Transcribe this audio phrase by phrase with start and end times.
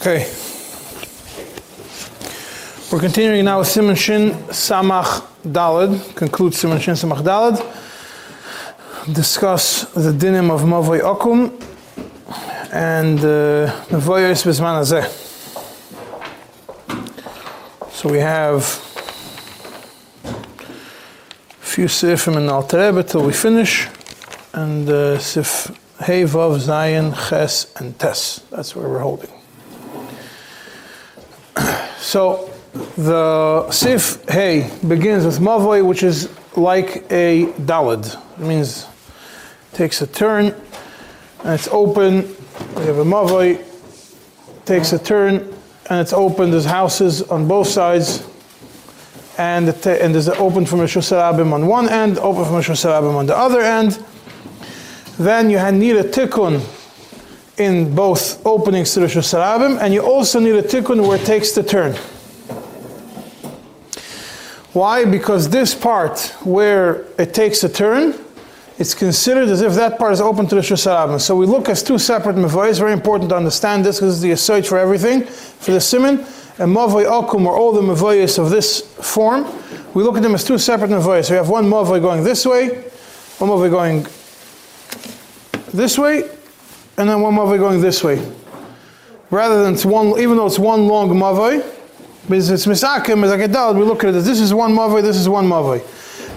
[0.00, 0.30] Okay.
[2.92, 7.58] We're continuing now with Simon Shin Samach Dalad, conclude Simon Shin Samach Dalad,
[9.12, 11.50] discuss the dinim of Mavoy Okum
[12.72, 15.08] and uh, Mavoyos Bizman Hazeh.
[17.90, 18.62] So we have
[21.60, 23.88] a few sifim in Alter Rebbe till we finish,
[24.52, 28.42] and uh, sif Hey, Vav, Zayin, Ches, and Tes.
[28.50, 29.37] That's where we're holding.
[32.08, 32.50] So
[32.96, 38.18] the Sif Hey begins with Mavoi, which is like a Dalad.
[38.40, 38.86] It means
[39.74, 40.54] takes a turn
[41.44, 42.34] and it's open.
[42.76, 43.62] We have a Mavoi,
[44.64, 45.54] takes a turn
[45.90, 46.50] and it's open.
[46.50, 48.26] There's houses on both sides.
[49.36, 53.14] And, the and there's open from Rosh Hashanah on one end, open from Rosh Hashanah
[53.16, 54.02] on the other end.
[55.18, 56.62] Then you need a tikkun
[57.58, 61.62] in both opening to Rosh and you also need a tikkun where it takes the
[61.62, 61.94] turn.
[64.72, 65.04] Why?
[65.04, 68.14] Because this part where it takes a turn,
[68.78, 71.20] it's considered as if that part is open to the Shusarabim.
[71.20, 72.78] So we look as two separate mavois.
[72.78, 76.20] Very important to understand this because it's the search for everything, for the simon.
[76.60, 79.46] And mavoy akum or all the mavois of this form.
[79.94, 81.24] We look at them as two separate mavois.
[81.24, 82.68] So we have one mavoy going this way,
[83.38, 84.06] one mavoy going
[85.72, 86.28] this way,
[86.98, 88.20] and then one mavoy going this way.
[89.30, 91.64] Rather than it's one, even though it's one long mavoy,
[92.22, 94.72] because it's misakim, as I get down, we look at it as this is one
[94.72, 95.80] mavoy, this is one mavoy.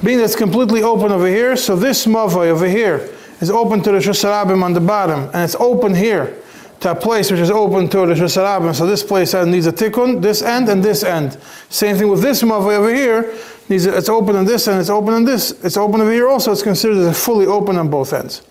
[0.03, 3.09] Being that it's completely open over here, so this mavoy over here
[3.41, 6.37] is open to the Shusarabim on the bottom, and it's open here
[6.81, 8.73] to a place which is open to the Shusarabim.
[8.73, 11.37] So this place needs a tikkun, this end and this end.
[11.69, 13.33] Same thing with this mavoy over here.
[13.69, 16.51] It's open on this end, it's open on this, it's open over here also.
[16.51, 18.41] It's considered as fully open on both ends.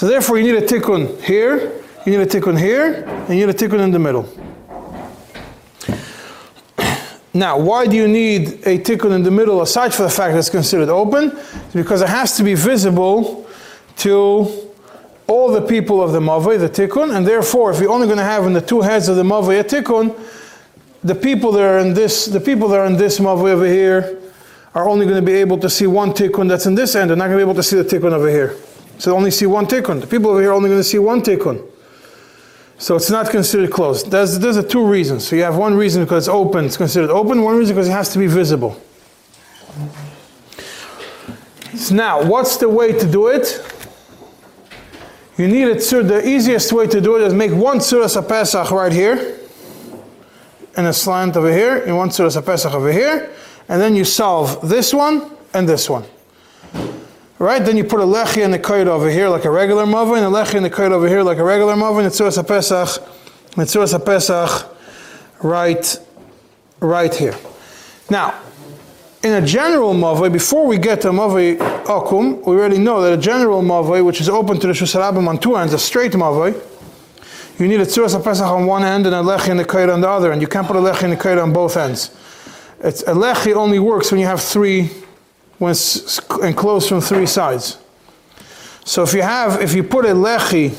[0.00, 3.54] So therefore, you need a tikkun here, you need a tikkun here, and you need
[3.54, 4.26] a tikkun in the middle.
[7.34, 10.38] Now, why do you need a tikkun in the middle aside from the fact that
[10.38, 11.32] it's considered open?
[11.36, 13.46] It's because it has to be visible
[13.98, 14.72] to
[15.26, 18.24] all the people of the mavai, the tikkun, and therefore, if you're only going to
[18.24, 20.18] have in the two heads of the mavai a tikkun,
[21.04, 24.18] the people that are in this, the people that are in this mavai over here,
[24.74, 27.10] are only going to be able to see one tikkun that's in this end.
[27.10, 28.56] They're not going to be able to see the tikkun over here.
[29.00, 30.02] So only see one tikkun.
[30.02, 31.66] The people over here are only going to see one tikkun.
[32.76, 34.10] So it's not considered closed.
[34.10, 35.26] There's, there's a two reasons.
[35.26, 37.40] So you have one reason because it's open, it's considered open.
[37.40, 38.78] One reason because it has to be visible.
[41.74, 43.64] So now, what's the way to do it?
[45.38, 46.02] You need it, sir.
[46.02, 49.38] The easiest way to do it is make one surah Pesach right here,
[50.76, 53.32] and a slant over here, and one surah Pesach over here,
[53.66, 56.04] and then you solve this one and this one.
[57.40, 57.64] Right?
[57.64, 60.26] Then you put a lechi and a kite over here like a regular mava, and
[60.26, 63.02] a lechi and a kite over here like a regular mava, and it's a pesach,
[63.56, 64.76] it's a pesach,
[65.42, 65.98] right,
[66.80, 67.34] right here.
[68.10, 68.38] Now,
[69.22, 73.16] in a general mavoi, before we get to mavoi akum, we already know that a
[73.16, 76.52] general mavoi, which is open to the shusarabim on two ends, a straight mavoi,
[77.58, 80.02] you need a tzuras pesach on one end and a lechi and a kite on
[80.02, 82.10] the other, and you can't put a lechi and a kite on both ends.
[82.80, 84.90] It's, a lechi only works when you have three
[85.60, 87.76] when it's enclosed from three sides.
[88.86, 90.74] So if you have, if you put a lechi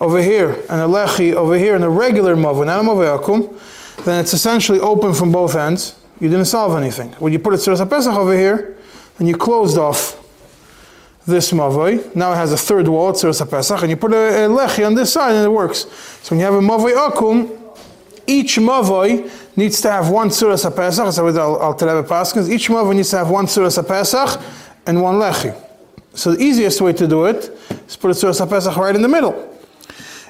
[0.00, 4.32] over here and a lechi over here in a regular mava, not a then it's
[4.32, 5.98] essentially open from both ends.
[6.20, 7.10] You didn't solve anything.
[7.14, 8.76] When you put a tzuras pesach over here,
[9.18, 10.22] and you closed off
[11.26, 12.14] this mavoi.
[12.14, 14.94] Now it has a third wall, tzuras pesach, and you put a, a lechi on
[14.94, 15.80] this side, and it works.
[16.22, 17.58] So when you have a mavoi akum,
[18.28, 21.12] each mavoi needs to have one surah pesach.
[21.12, 24.40] So with Alter Rebbe Paskins, each mother needs to have one surah pesach
[24.86, 25.54] and one lechi.
[26.14, 27.50] So the easiest way to do it
[27.88, 29.56] is put a surah pesach right in the middle.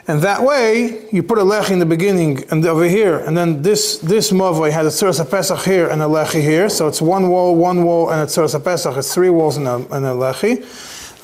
[0.09, 3.62] And that way, you put a lechi in the beginning and over here, and then
[3.62, 7.28] this this mavoi has a tzuras pesach here and a lechi here, so it's one
[7.28, 8.97] wall, one wall, and a tzuras pesach.
[8.97, 10.59] It's three walls and a, and a lechi.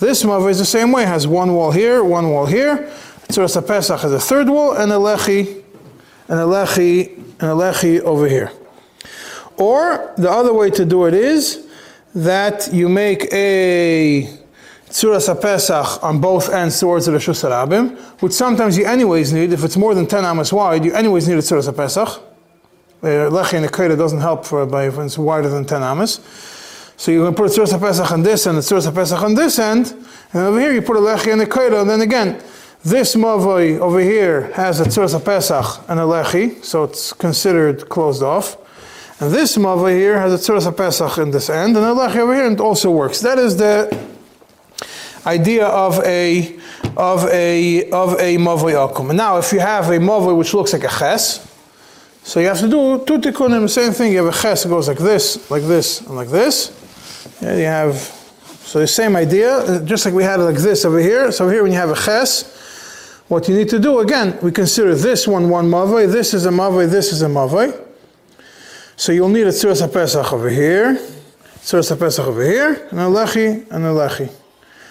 [0.00, 2.90] This mavoi is the same way; has one wall here, one wall here.
[3.28, 5.61] Tzuras pesach has a third wall and a lechi,
[6.28, 8.52] and a lechi and a lechi over here.
[9.56, 11.66] Or the other way to do it is
[12.14, 14.28] that you make a
[14.88, 19.52] tzuras pesach on both ends towards the Rishus Harabim, which sometimes you anyways need.
[19.52, 22.08] If it's more than 10 amas wide, you anyways need a tzuras pesach.
[23.02, 26.20] Uh, lechi in the Kedah doesn't help for by if it's wider than 10 amas.
[26.96, 29.58] So you can put a tzuras pesach on this end, a tzuras pesach on this
[29.58, 29.92] end,
[30.32, 32.42] and over here you put a lechi in the Kedah, and then again,
[32.84, 38.22] this mavoi over here has a tzuras pesach and a lechi, so it's considered closed
[38.22, 38.56] off.
[39.20, 42.34] And this mavoi here has a tzuras pesach in this end and a lechi over
[42.34, 43.20] here, and it also works.
[43.20, 43.96] That is the
[45.26, 46.58] idea of a
[46.96, 49.10] of a of a mavoi akum.
[49.10, 51.48] And now, if you have a mavoi which looks like a ches,
[52.24, 54.12] so you have to do two tikkunim, same thing.
[54.12, 56.72] You have a ches that goes like this, like this, and like this.
[57.40, 60.98] Yeah, you have so the same idea, just like we had it like this over
[60.98, 61.30] here.
[61.30, 62.61] So here, when you have a ches,
[63.32, 66.50] what you need to do again, we consider this one one mavoi, this is a
[66.50, 67.72] mavoi, this is a mavoi.
[68.96, 70.96] So you'll need a tzuras pesach over here,
[71.62, 74.30] tzuras pesach over here, and a lechi and a lechi.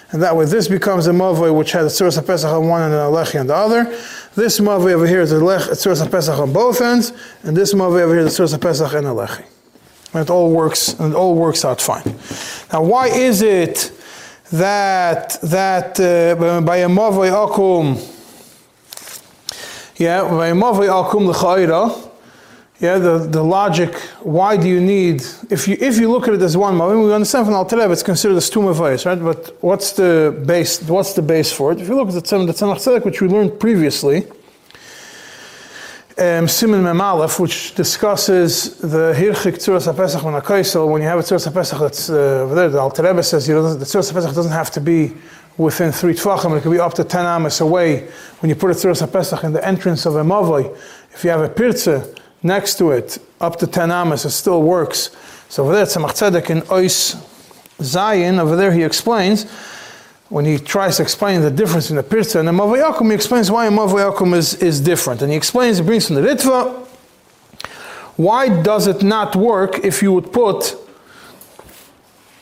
[0.10, 2.96] And that way, this becomes a mavoi which has a tzuras pesach on one and
[2.96, 3.84] a lechi on the other.
[4.34, 7.14] This mavoi over here is a lech, a tzuras pesach on both ends,
[7.44, 9.46] and this mavoi over here is a tzuras pesach and a lechi.
[10.16, 12.16] And it all works, and it all works out fine.
[12.74, 13.92] Now, why is it
[14.52, 18.18] that that uh, by a mavoi akum,
[20.02, 20.52] yeah, a
[22.82, 23.94] yeah, the, the logic,
[24.24, 27.14] why do you need, if you if you look at it as one mavoi, we
[27.14, 29.22] understand from Al it's considered as two mavais, right?
[29.22, 31.80] But what's the base, what's the base for it?
[31.80, 34.26] If you look at the Tzemach Tzedek, which we learned previously,
[36.18, 41.22] um, Simon Memalef, which discusses the Hirchik Tzuras HaPesach when a when you have a
[41.22, 44.52] Tzuras HaPesach that's uh, over there, the Rebbe says you know, the Tzuras HaPesach doesn't
[44.52, 45.14] have to be
[45.62, 48.08] within three Tvachim, it could be up to 10 Amas away.
[48.40, 50.76] When you put a Tzuras HaPesach in the entrance of a Mavoi,
[51.14, 55.16] if you have a Pirze next to it, up to 10 Amas, it still works.
[55.50, 57.16] So over there, Tzemach Tzedek in Ois
[57.80, 59.50] Zayin, over there he explains
[60.32, 63.52] when he tries to explain the difference in the Pirza and the Mavayakum, he explains
[63.52, 65.22] why a Mavayakum is, is different.
[65.22, 66.88] And he explains, he brings from the Ritva,
[68.16, 70.78] why does it not work if you would put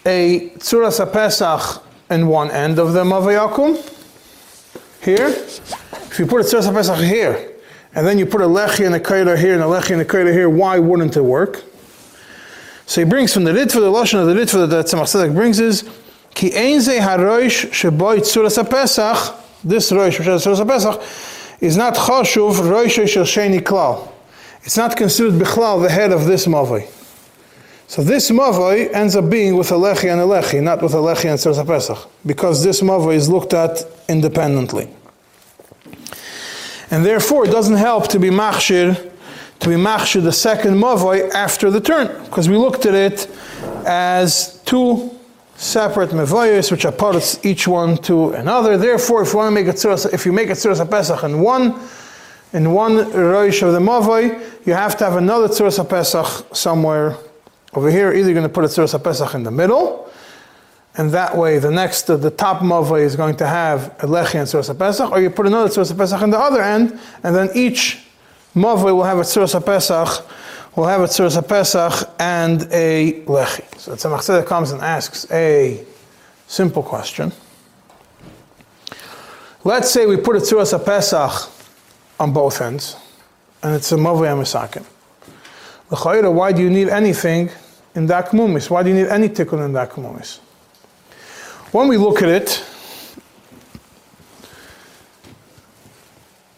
[0.05, 3.77] a Tzuras Pesach in one end of the Mavayakum?
[5.03, 5.27] Here.
[5.27, 7.53] If you put a Tzuras Pesach here,
[7.95, 10.05] and then you put a Lechi and a Kaira here and a Lechi and a
[10.05, 11.63] Kaira here, why wouldn't it work?
[12.85, 15.59] So he brings from the Ritva, the Lashon of the Ritva that Tzemach Tzedek brings
[15.59, 15.87] is,
[16.33, 21.01] Ki ein ze haroish sheboy tzuras pesach this roish which is tzuras pesach
[21.59, 24.09] is not chashuv roish shel sheni klal.
[24.63, 26.87] It's not considered bichlal the head of this mavoi.
[27.89, 31.65] So this mavoi ends up being with a and a not with a and tzuras
[31.65, 34.87] pesach, because this mavoi is looked at independently.
[36.91, 39.11] And therefore, it doesn't help to be machshir,
[39.61, 43.27] to be machshir the second mavoi after the turn, because we looked at it
[43.87, 45.09] as two
[45.55, 48.77] separate mevoyos, which are parts each one to another.
[48.77, 51.39] Therefore, if you want to make a tzuras, if you make a tzuras pesach in
[51.39, 51.73] one,
[52.53, 57.17] in one roish of the mavoy, you have to have another tzuras pesach somewhere
[57.73, 58.11] over here.
[58.11, 60.11] Either you're going to put a tzuras pesach in the middle,
[60.95, 64.47] and that way the next, the top mavoy is going to have a lechi and
[64.47, 68.05] tzuras pesach, or you put another tzuras pesach in the other end, and then each
[68.55, 70.25] mavoy will have a tzuras pesach
[70.75, 73.79] we'll have a Tzuras Pesach and a Lechi.
[73.79, 75.83] So Tzemach Tzedek comes and asks a
[76.47, 77.31] simple question.
[79.63, 81.51] Let's say we put a Tzuras Pesach
[82.19, 82.95] on both ends,
[83.61, 84.85] and it's a Mavli Amisakim.
[85.91, 87.49] L'chayra, why do you need anything
[87.95, 88.69] in Dakmumis?
[88.69, 90.39] Why do you need any tikkun in Dakmumis?
[91.71, 92.63] When we look at it,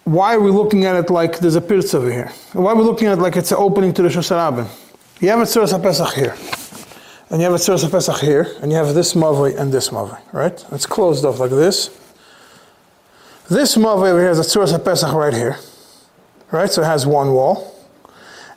[0.03, 2.31] why are we looking at it like there's a pirtz over here?
[2.53, 4.69] Why are we looking at it like it's an opening to the Shosh
[5.21, 6.35] You have a Tzuras Pesach here,
[7.29, 10.19] and you have a Tzuras Pesach here, and you have this Mavoi and this Mavoi,
[10.33, 10.65] right?
[10.71, 11.89] It's closed off like this.
[13.49, 15.57] This Mavoi over here has a Tzuras Pesach right here,
[16.51, 16.69] right?
[16.69, 17.70] So it has one wall.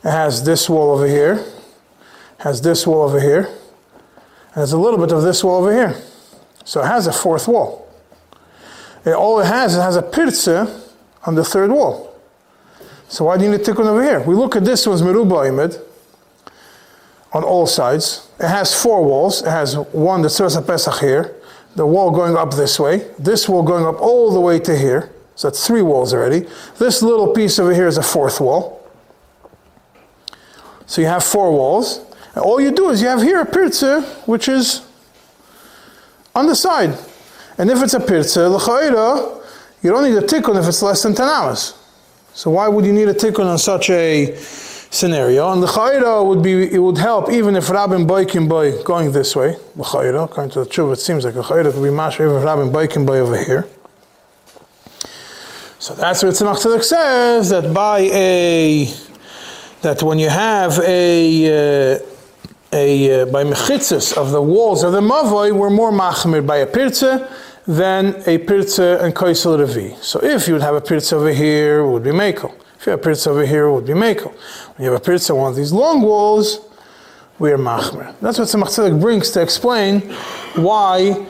[0.05, 1.43] It has this wall over here,
[2.37, 5.99] has this wall over here, and there's a little bit of this wall over here.
[6.63, 7.91] So it has a fourth wall.
[9.03, 10.93] It, all it has, it has a pirtze
[11.25, 12.15] on the third wall.
[13.07, 14.19] So why do you need tikkun over here?
[14.19, 15.81] We look at this one's meruba imid
[17.33, 18.29] on all sides.
[18.39, 19.41] It has four walls.
[19.41, 21.35] It has one that serves a Pesach here,
[21.75, 25.11] the wall going up this way, this wall going up all the way to here.
[25.33, 26.45] So that's three walls already.
[26.77, 28.74] This little piece over here is a fourth wall.
[30.85, 31.99] So you have four walls.
[32.33, 34.81] And all you do is you have here a pirtze, which is
[36.33, 36.97] on the side.
[37.57, 39.43] And if it's a pirtze, l'chayra,
[39.81, 41.73] you don't need a tikkun if it's less than 10 hours.
[42.33, 45.53] So why would you need a tikkun on such a scenario?
[45.53, 49.35] And the chayra would be, it would help even if Rabin Boikin Boy going this
[49.35, 52.15] way, the chayra, according to the truth, it seems like a chayra could be mash
[52.15, 53.67] even Rabin Boikin Boy over here.
[55.79, 58.91] So that's what Tzemach Tzedek says, that by a,
[59.81, 61.99] that when you have a, uh,
[62.73, 66.67] a, uh, by mechitzas of the walls of the mavoi, we're more machmir by a
[66.67, 67.29] pirze,
[67.67, 69.95] then a pirza and kaisel revi.
[70.03, 72.53] So if you would have a pirza over here, it would be makel.
[72.79, 74.33] If you have a pirza over here, it would be makel.
[74.75, 76.59] When you have a pirza on one of these long walls,
[77.39, 78.15] we are machmer.
[78.21, 80.01] That's what Tzemach Tzedek brings to explain
[80.55, 81.27] why,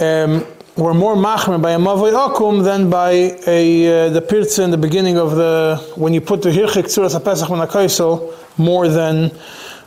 [0.00, 0.46] um,
[0.78, 3.10] we're more machmer by a mavoi akum than by
[3.48, 7.18] a uh, the pirza in the beginning of the when you put the hirchik tzuras
[7.24, 9.32] pesach menakaisel more than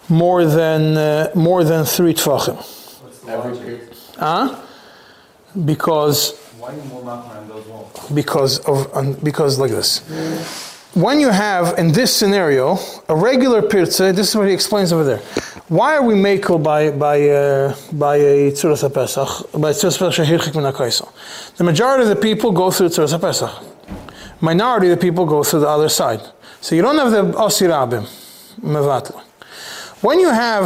[0.10, 3.90] more than uh, more than three period.
[4.18, 4.62] Huh?
[5.64, 8.12] Because Why more on those walls?
[8.12, 10.02] because of um, because like this.
[10.94, 15.06] When you have in this scenario a regular pirza, this is what he explains over
[15.06, 15.22] there.
[15.72, 20.54] Why are we makel by by uh, by a tzuras pesach by tzuras pesach hirchik
[20.54, 20.66] min?
[21.56, 23.50] The majority of the people go through tzuras pesach.
[24.42, 26.20] Minority of the people go through the other side.
[26.60, 28.06] So you don't have the osirabim
[28.60, 29.22] mevatla.
[30.02, 30.66] When you have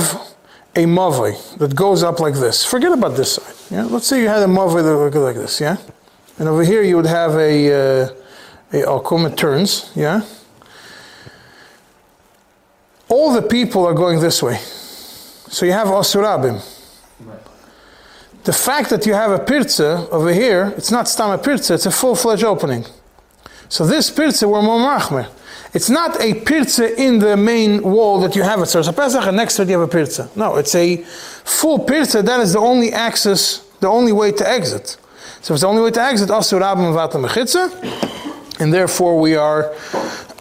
[0.75, 3.53] a mavoi that goes up like this, forget about this side.
[3.69, 5.61] Yeah, let's say you had a mavoi that would go like this.
[5.61, 5.77] Yeah,
[6.39, 8.09] and over here you would have a uh,
[8.73, 9.29] a akum.
[9.31, 9.91] It turns.
[9.93, 10.21] Yeah.
[13.07, 14.57] All the people are going this way,
[15.55, 16.59] so you have osurabim.
[18.43, 21.85] The fact that you have a pirza over here, it's not stam a pirza, it's
[21.85, 22.83] a full-fledged opening.
[23.69, 25.29] So this pirza we're more machmer.
[25.73, 29.37] It's not a pirza in the main wall that you have at Sarsa Pesach and
[29.37, 30.29] next to it you have a pirza.
[30.35, 32.21] No, it's a full pirza.
[32.21, 34.97] That is the only access, the only way to exit.
[35.41, 39.73] So it's the only way to exit, also vatam mechitza, and therefore we are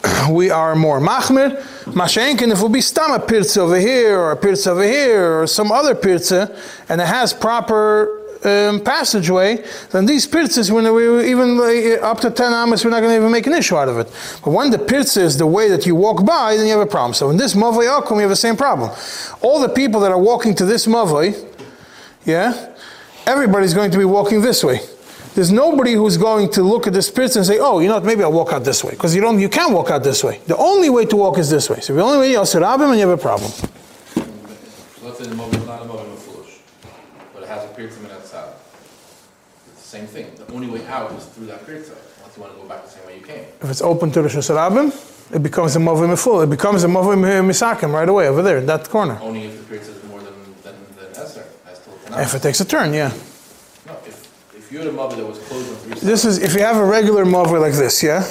[0.30, 1.60] we are more machmer.
[1.84, 5.46] Mashenkin, if would be stam a pirza over here or a pirza over here or
[5.46, 6.54] some other pirza,
[6.88, 12.30] and it has proper um, passageway, then these pirzas, when we even like, up to
[12.30, 14.06] 10 amas, we're not going to even make an issue out of it.
[14.44, 16.90] But when the pirza is the way that you walk by, then you have a
[16.90, 17.14] problem.
[17.14, 18.90] So in this mavoi akum, you have the same problem.
[19.40, 21.50] All the people that are walking to this mavoi,
[22.24, 22.74] yeah,
[23.26, 24.80] everybody's going to be walking this way.
[25.34, 28.04] There's nobody who's going to look at the pirza and say, "Oh, you know what?
[28.04, 30.40] Maybe I'll walk out this way," because you don't, you can't walk out this way.
[30.46, 31.80] The only way to walk is this way.
[31.80, 33.50] So the only way you rabim, and you have a problem.
[33.50, 33.66] So
[35.02, 36.60] let's say the is not a mobile foolish,
[37.34, 38.52] but it has a period to outside.
[39.72, 40.26] It's the same thing.
[40.36, 41.84] The only way out is through that period
[42.22, 43.44] Once you want to go back the same way you came.
[43.60, 44.92] If it's open to the Shusarabim,
[45.34, 46.42] it becomes a Movim full.
[46.42, 49.18] It becomes a Movim Misakim right away over there in that corner.
[49.20, 52.94] Only if the period is more than than than till If it takes a turn,
[52.94, 53.10] yeah.
[54.64, 56.60] If you had a mobile that was closed on three sides, This is if you
[56.60, 58.24] have a regular Movim like this, yeah.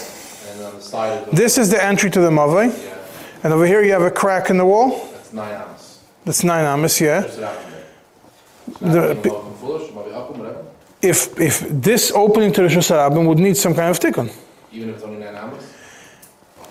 [0.52, 2.98] and on the side of the This is the entry to the Movim, yeah,
[3.44, 4.90] and over here you have a crack in the wall.
[5.14, 6.00] that's nine ounces.
[6.26, 7.22] That's nine amas, yeah.
[7.22, 9.14] There's it out in there.
[9.14, 10.64] The- The mobile foolish, mobile akum, whatever.
[11.02, 14.30] If if this opening to the Shusarabim would need some kind of tikkun.
[14.72, 15.70] Even if it's only nine ounces,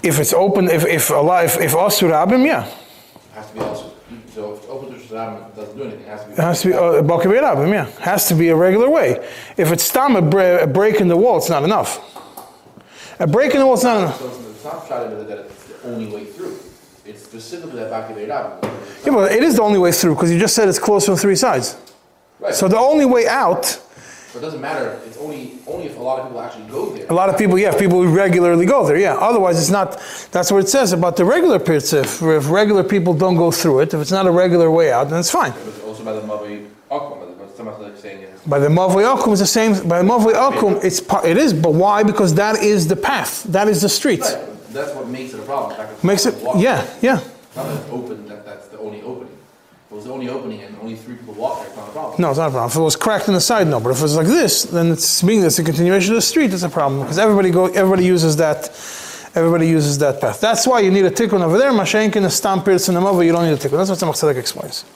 [0.03, 2.73] If it's open, if if Allah, if, if Asurabim, yeah, it
[3.35, 3.82] has to be also.
[5.13, 6.01] So if it's open to Shazam, it doesn't do anything.
[6.01, 6.33] It has to be.
[6.33, 9.29] it has to be uh, Bakavir yeah, has to be a regular way.
[9.57, 12.01] If it's stam a, bre- a break in the wall, it's not enough.
[13.21, 14.19] A break in the wall, it's not enough.
[14.19, 16.59] So it's not that it's the only way through.
[17.05, 18.65] It's specifically that back of the Iraq.
[19.05, 21.17] Yeah, but it is the only way through because you just said it's closed from
[21.17, 21.77] three sides.
[22.41, 22.55] Right.
[22.55, 23.81] So the only way out,
[24.33, 24.99] So it doesn't matter.
[25.05, 27.07] It's only only if a lot of people actually go there.
[27.07, 29.15] a lot of people, yeah, people who regularly go there, yeah.
[29.15, 30.01] Otherwise, it's not.
[30.31, 31.93] That's what it says about the regular pits.
[31.93, 35.11] If, if regular people don't go through it, if it's not a regular way out,
[35.11, 35.53] then it's fine.
[35.53, 39.33] But also by the Mavi Akum, but some like saying is By the Mavoi Akum,
[39.33, 39.87] it's the same.
[39.87, 42.03] By the Mavoi Akum, it's par- it is, but why?
[42.03, 43.43] Because that is the path.
[43.45, 44.21] That is the street.
[44.21, 44.39] right.
[44.73, 45.73] That's what makes it a problem.
[45.73, 47.21] In fact, it's Makes it, yeah, yeah.
[47.55, 48.27] Not that open.
[48.29, 49.37] That that's the only opening.
[49.82, 51.93] If it was the only opening and only three people walk there, it's not a
[51.93, 52.23] problem.
[52.23, 52.71] No, it's not a problem.
[52.71, 53.79] If it was cracked in the side, no.
[53.79, 56.55] But if it was like this, then it's being that's a continuation of the street.
[56.55, 58.71] It's a problem because everybody go, everybody uses that,
[59.35, 60.41] everybody uses that path.
[60.41, 61.73] That's why you need a tikkun over there.
[61.73, 63.23] Mashenkin, stamp, and a mova.
[63.23, 63.87] You don't need a tikkun.
[63.87, 64.87] That's what Tzemach Tzedek explains.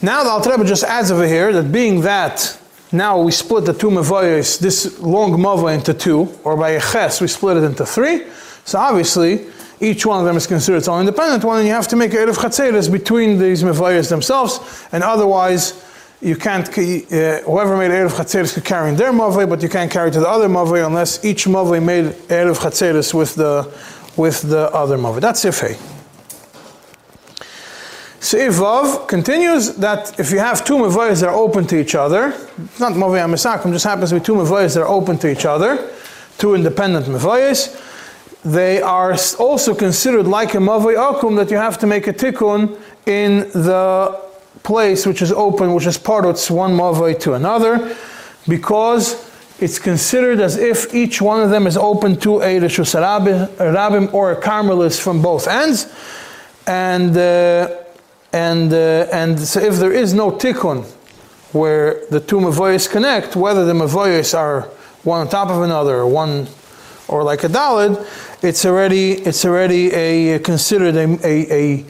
[0.00, 2.58] Now the Alter just adds over here that being that
[2.92, 7.20] now we split the two mavoyos, this long mava into two, or by a ches
[7.20, 8.24] we split it into three.
[8.64, 9.48] So obviously
[9.82, 12.14] each one of them is considered its own independent one, and you have to make
[12.14, 15.84] a erev chatzeres between these mavoyos themselves, and otherwise
[16.20, 16.68] you can't.
[16.68, 20.20] Uh, whoever made erev chatzeres could carry in their mavoi, but you can't carry to
[20.20, 23.68] the other mavoi unless each mavoi made erev chatzeres with the
[24.16, 25.20] with the other mavoi.
[25.20, 25.76] That's ifei.
[28.20, 32.28] Seif Vav continues that if you have two mavoyas that are open to each other,
[32.78, 35.90] not mavoy amisakim, just happens to be two mavoyas that are open to each other,
[36.38, 37.76] two independent mavoyas,
[38.44, 42.78] they are also considered like a mavoy akum that you have to make a tikkun
[43.06, 44.20] in the
[44.62, 47.96] place which is open, which is part of one mavoy to another,
[48.48, 49.30] because
[49.60, 54.32] it's considered as if each one of them is open to a Rishus Rabim or
[54.32, 55.92] a Carmelis from both ends.
[56.66, 57.76] And uh,
[58.32, 60.84] and uh, and so if there is no tikkun
[61.52, 64.62] where the two mavoyas connect, whether the mavoyas are
[65.04, 66.48] one on top of another or one
[67.12, 67.94] or like a dalid,
[68.42, 71.84] it's already it's already a considered a, a, a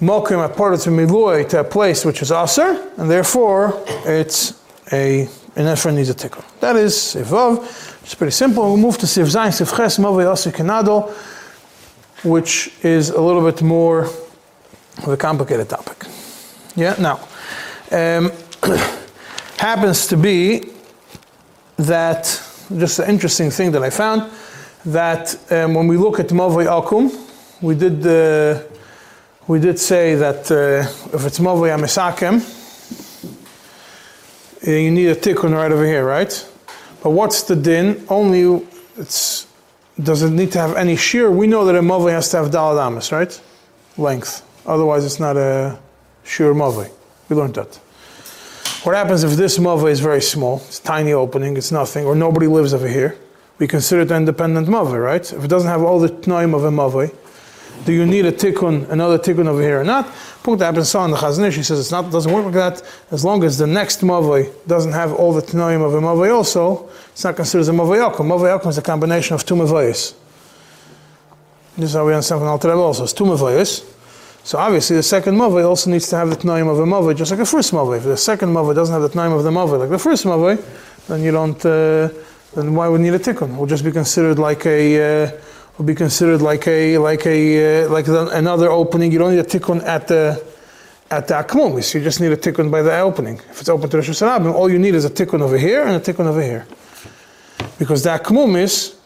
[0.00, 4.54] mokim apartment milui to a place which is aser, and therefore it's
[4.92, 5.22] a
[5.56, 6.44] an efren needs a tikkun.
[6.60, 7.58] That is sivav.
[8.02, 8.74] It's pretty simple.
[8.74, 11.12] We move to siv zayin siv ches kanadol,
[12.24, 14.04] which is a little bit more
[14.98, 16.04] of a complicated topic.
[16.76, 16.94] Yeah.
[16.98, 17.16] Now,
[17.90, 18.32] um,
[19.58, 20.70] happens to be
[21.76, 22.40] that
[22.76, 24.30] just an interesting thing that I found
[24.86, 27.10] that um, when we look at mavei akum,
[27.60, 28.06] we did.
[28.06, 28.62] Uh,
[29.46, 32.40] we did say that uh, if it's Mavoi Amisakim,
[34.66, 36.48] uh, you need a tikkun right over here, right?
[37.02, 38.06] But what's the din?
[38.08, 39.46] Only it's
[40.02, 41.30] does it need to have any shear?
[41.30, 43.38] We know that a Mavoi has to have daladamas, right?
[43.98, 44.42] Length.
[44.66, 45.78] Otherwise, it's not a
[46.24, 46.90] shear Mavoi.
[47.28, 47.74] We learned that.
[48.82, 50.56] What happens if this Mavoi is very small?
[50.66, 53.16] It's tiny opening, it's nothing, or nobody lives over here?
[53.58, 55.32] We consider it an independent Mavoi, right?
[55.32, 57.14] If it doesn't have all the tnoim of a Mavoi,
[57.84, 60.10] do you need a tikkun, another tikkun over here or not?
[60.42, 62.54] Punkt happens so in the Chazon Ish, he says it's not, it doesn't work like
[62.54, 62.82] that.
[63.10, 66.88] As long as the next mavoi doesn't have all the tanoim of a mavoi also,
[67.12, 68.26] it's not considered a mavoi yakum.
[68.26, 70.14] Mavoi yakum is a combination of two mavois.
[71.76, 73.04] This is how we understand from Alter also.
[73.04, 73.84] It's two mavois.
[74.44, 77.30] So obviously the second mavoi also needs to have the tanoim of a mavoi, just
[77.30, 77.98] like the first mavoi.
[77.98, 80.62] If the second mavoi doesn't have the tanoim of the mavoi like the first mavoi,
[81.08, 82.08] then you don't, uh,
[82.54, 83.54] then why would need a tikkun?
[83.54, 85.30] It will just be considered like a, uh,
[85.78, 89.12] will be considered like a like a uh, like another opening.
[89.12, 90.42] You don't need a tikkun at the
[91.10, 91.94] at the akmumis.
[91.94, 93.36] You just need a tikkun by the opening.
[93.50, 95.96] If it's open to the Hashanah, all you need is a tikkun over here and
[95.96, 96.66] a tikkun over here,
[97.78, 98.96] because the akmumis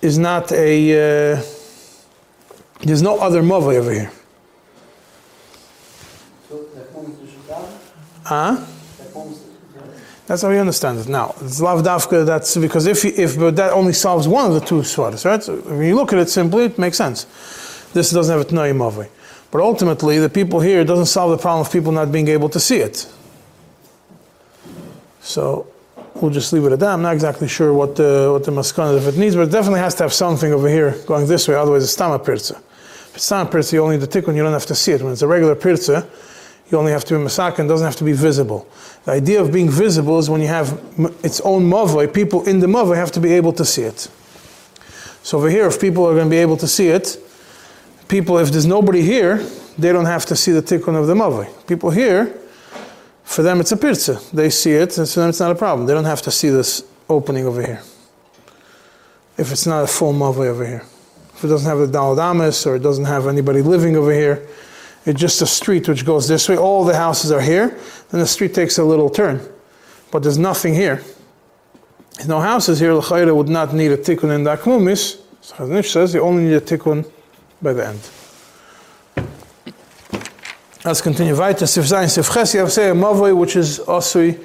[0.00, 1.34] is not a.
[1.34, 1.42] Uh,
[2.80, 4.12] there's no other mova over here.
[8.24, 8.64] Huh?
[10.32, 11.08] That's how we understand it.
[11.08, 14.76] Now, it's lav dafka, that's because if, if that only solves one of the two
[14.76, 15.42] svaras, right?
[15.42, 17.26] So when you look at it simply, it makes sense.
[17.92, 19.10] This doesn't have a tnai mavai.
[19.50, 22.58] But ultimately, the people here, doesn't solve the problem of people not being able to
[22.58, 23.12] see it.
[25.20, 25.66] So,
[26.14, 26.94] we'll just leave it at that.
[26.94, 29.80] I'm not exactly sure what the, what the maskana if it needs, but it definitely
[29.80, 32.54] has to have something over here going this way, otherwise it's stama pirza.
[32.56, 35.02] If it's stama pirza, you only need the tikkun, you don't have to see it.
[35.02, 36.08] When it's a regular pirza,
[36.70, 38.66] you only have to be masak and doesn't have to be visible.
[39.04, 40.80] The idea of being visible is when you have
[41.24, 44.08] its own mavoi, people in the mavoi have to be able to see it.
[45.24, 47.16] So over here, if people are going to be able to see it,
[48.08, 49.38] people, if there's nobody here,
[49.78, 51.48] they don't have to see the tikkun of the mavoi.
[51.66, 52.38] People here,
[53.24, 54.20] for them it's a pirza.
[54.32, 55.86] They see it, and for them it's not a problem.
[55.86, 57.82] They don't have to see this opening over here.
[59.38, 60.84] If it's not a full mavoi over here.
[61.34, 64.46] If it doesn't have the daladamas or it doesn't have anybody living over here,
[65.04, 66.56] it's just a street which goes this way.
[66.56, 67.76] All the houses are here.
[68.10, 69.40] Then the street takes a little turn.
[70.10, 71.02] But there's nothing here.
[72.26, 72.92] No houses here.
[72.94, 75.20] L'chayra would not need a tikkun in the akmumis.
[75.40, 77.10] So Chazon says you only need a tikkun
[77.60, 78.10] by the end.
[80.84, 81.36] Let's continue.
[81.36, 81.66] Weiter.
[81.66, 84.38] Sif Zayin, Sif say a mavoi which is osui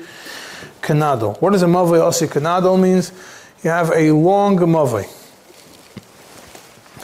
[0.82, 1.40] kanado.
[1.42, 3.12] What does a mavoi osui kanado means?
[3.64, 5.17] You have a long mavoi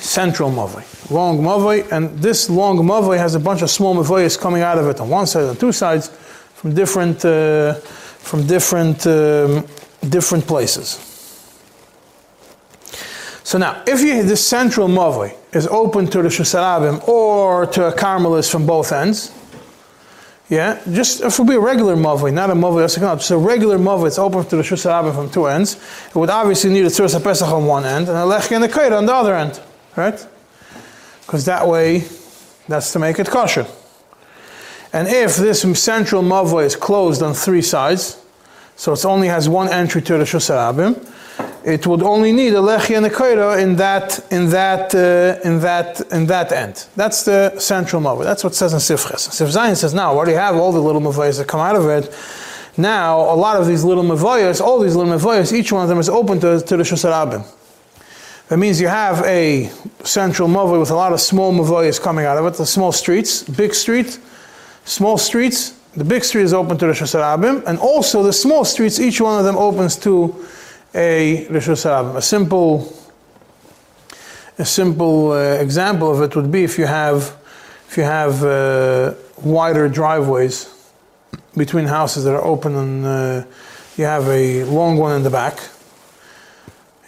[0.03, 4.61] central mavoi, long mavoi, and this long mavoi has a bunch of small mavois coming
[4.61, 6.09] out of it on one side and two sides
[6.55, 9.65] from different uh, from different um,
[10.09, 11.09] different places.
[13.45, 17.93] So now, if you, this central mavoi is open to the shusarabim or to a
[17.93, 19.31] carmelis from both ends,
[20.49, 23.77] yeah, just if it would be a regular mavoi, not a mavoi just a regular
[23.77, 25.75] mavoi, it's open to the shusarabim from two ends.
[26.07, 28.67] It would obviously need a tzuras pesach on one end and a lechki and a
[28.67, 29.61] kaira on the other end
[29.95, 30.27] right?
[31.21, 32.03] Because that way,
[32.67, 33.65] that's to make it kosher.
[34.91, 38.19] And if this central mavoi is closed on three sides,
[38.75, 41.09] so it only has one entry to the shusarabim,
[41.65, 45.61] it would only need a lechi and a kaira in that in that uh, in
[45.61, 46.85] that in that end.
[46.95, 48.23] That's the central mavoi.
[48.23, 49.31] That's what says in Sifches.
[49.31, 52.13] Sif Zayin says now, already have all the little mavoyas that come out of it.
[52.75, 55.99] Now, a lot of these little mavoyas, all these little mavoyas, each one of them
[55.99, 57.45] is open to, to the shusarabim.
[58.49, 59.69] That means you have a
[60.03, 63.41] central mavoi with a lot of small mavoyas coming out of it, the small streets,
[63.43, 64.19] big street,
[64.83, 65.73] small streets.
[65.95, 69.39] The big street is open to Rosh Hashanah, and also the small streets, each one
[69.39, 70.45] of them opens to
[70.93, 72.17] a Rosh Hashanah.
[72.17, 72.93] A simple,
[74.57, 77.35] a simple uh, example of it would be if you have,
[77.87, 80.69] if you have uh, wider driveways
[81.55, 83.45] between houses that are open, and uh,
[83.95, 85.59] you have a long one in the back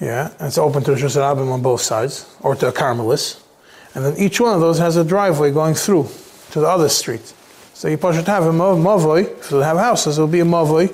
[0.01, 3.41] yeah, it's open to the Rosh on both sides, or to a Carmelis.
[3.93, 6.09] And then each one of those has a driveway going through
[6.51, 7.33] to the other street.
[7.73, 10.93] So you should have a mavoi, if you have houses, it'll be a mavoi,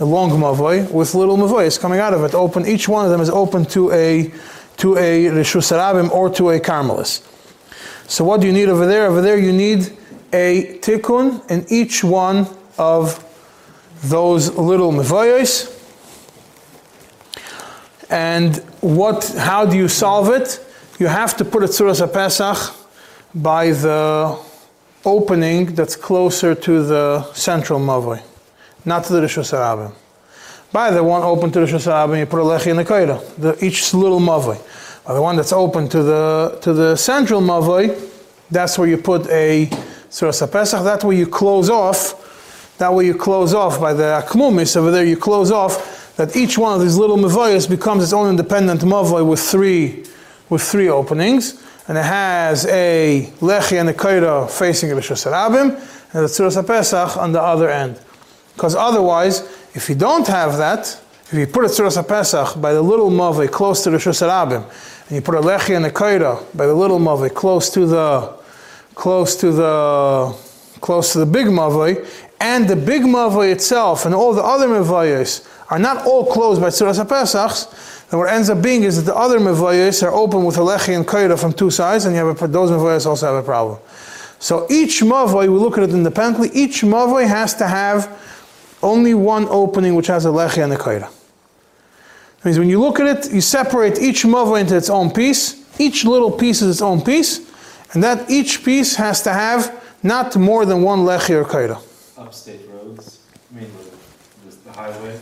[0.00, 2.34] a long mavoi, with little mavois coming out of it.
[2.34, 4.32] Open, each one of them is open to a
[4.78, 5.72] to a Rishus
[6.12, 7.22] or to a Carmelis.
[8.08, 9.06] So what do you need over there?
[9.06, 9.92] Over there you need
[10.32, 12.46] a tikkun in each one
[12.78, 13.24] of
[14.04, 15.77] those little mevayos.
[18.10, 19.28] And what?
[19.36, 20.64] How do you solve it?
[20.98, 22.74] You have to put a tzuras pesach
[23.34, 24.38] by the
[25.04, 28.22] opening that's closer to the central mavoi,
[28.84, 29.92] not to the rishus harabim.
[30.72, 33.62] By the one open to the harabim, you put a lechi in the kaira, the
[33.64, 34.58] each little mavoi.
[35.04, 37.94] By the one that's open to the to the central mavoi,
[38.50, 39.66] that's where you put a
[40.10, 40.82] tzuras pesach.
[40.82, 42.24] That way you close off.
[42.78, 45.04] That way you close off by the akmumis over there.
[45.04, 49.24] You close off that each one of these little mavayas becomes its own independent mavay
[49.24, 50.04] with three,
[50.50, 51.64] with three openings.
[51.86, 57.16] And it has a lechi and a kaira facing Rishos Rabim, and the Tzuras Pesach
[57.16, 58.00] on the other end.
[58.54, 59.42] Because otherwise,
[59.74, 61.00] if you don't have that,
[61.30, 64.64] if you put a Tzuras Pesach by the little mavay close to Rishos Rabim,
[65.06, 68.36] and you put a lechi and a kaira by the little mavay close to the,
[68.96, 70.36] close to the,
[70.80, 72.04] close to the big mavay,
[72.40, 76.68] and the big mavay itself and all the other mavayas are not all closed by
[76.68, 80.56] Tzuras HaPesachs, then what ends up being is that the other Mevayas are open with
[80.56, 83.42] a Lechi and Kaira from two sides, and you have a, those Mevayas also have
[83.42, 83.78] a problem.
[84.38, 88.08] So each Mavay, we look at it independently, each Mavay has to have
[88.82, 91.10] only one opening which has a Lechi and a Kaira.
[92.38, 95.66] That means when you look at it, you separate each Mavay into its own piece,
[95.78, 97.40] each little piece is its own piece,
[97.92, 101.82] and that each piece has to have not more than one Lechi or Kaira.
[102.16, 103.70] Upstate roads, mainly
[104.64, 105.18] the highway,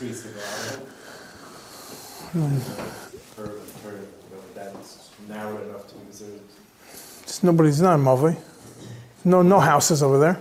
[0.00, 0.90] streets to go out of.
[2.32, 2.42] Curve
[3.36, 4.06] and turn,
[4.54, 6.40] that's narrow enough to be considered.
[7.22, 8.36] It's nobody's not a Mavi.
[9.24, 10.40] No, no houses over there.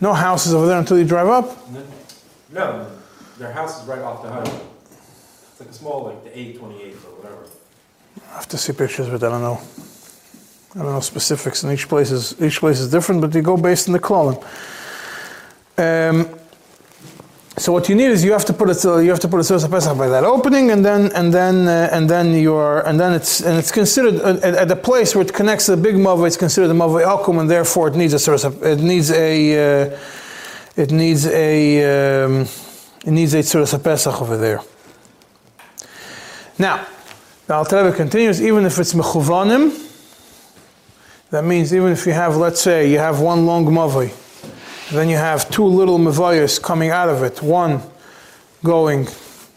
[0.00, 1.70] No houses over there until you drive up.
[1.70, 1.82] No,
[2.52, 2.86] No,
[3.38, 4.60] their house is right off the highway.
[5.50, 7.46] It's like a small, like the A twenty eight or whatever.
[8.30, 9.60] I have to see pictures, but I don't know.
[10.74, 13.56] I don't know specifics, and each place is each place is different, but you go
[13.56, 14.36] based on the klolim.
[15.78, 16.28] Um,
[17.56, 19.44] so what you need is you have to put it you have to put a
[19.44, 23.12] source pesach by that opening, and then and then uh, and then you're and then
[23.12, 25.94] it's and it's considered uh, at, at the place where it connects to the big
[25.94, 26.26] mava.
[26.26, 29.98] It's considered a mava akum, and therefore it needs a source it needs a uh,
[30.74, 32.48] it needs a um,
[33.06, 34.60] it needs a of pesach over there.
[36.58, 36.88] Now,
[37.46, 38.42] the Alter continues.
[38.42, 39.70] Even if it's mechuvanim,
[41.30, 44.23] that means even if you have, let's say, you have one long mavoi
[44.94, 47.82] then you have two little mevayos coming out of it, one
[48.62, 49.06] going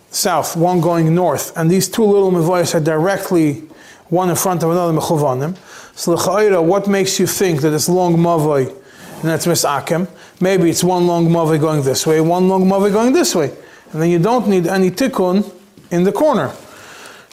[0.09, 3.63] south, one going north, and these two little mevayos are directly
[4.09, 5.57] one in front of another mechuvanim.
[5.95, 10.07] So the what makes you think that it's long mavay and that's misakem?
[10.39, 13.51] Maybe it's one long mavay going this way, one long mavay going this way,
[13.91, 15.51] and then you don't need any tikkun
[15.91, 16.53] in the corner.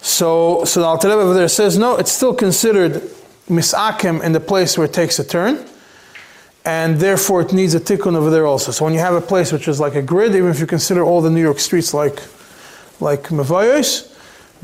[0.01, 3.03] So, so the Alter there says no, it's still considered
[3.49, 5.67] misakem in the place where it takes a turn
[6.64, 8.72] and therefore it needs a tikkun over there also.
[8.72, 11.03] So when you have a place which is like a grid, even if you consider
[11.03, 12.22] all the New York streets like
[13.00, 14.11] like Mavayos,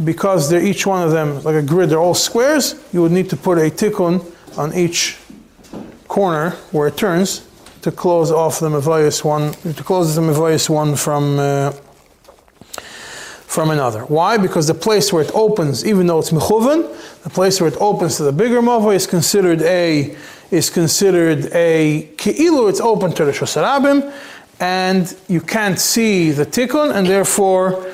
[0.04, 3.28] because they're each one of them like a grid, they're all squares, you would need
[3.30, 4.24] to put a tikkun
[4.56, 5.18] on each
[6.08, 7.46] corner where it turns
[7.82, 11.72] to close off the Mavayos one, to close the Mavayos one from uh,
[13.46, 14.02] from another.
[14.04, 14.36] Why?
[14.36, 16.86] Because the place where it opens, even though it's mechuvan,
[17.24, 20.16] the place where it opens to the bigger mavoi is considered a
[20.50, 24.12] is considered a Ki'ilu, it's open to the Shosarabim,
[24.58, 27.86] and you can't see the tikkun, and therefore,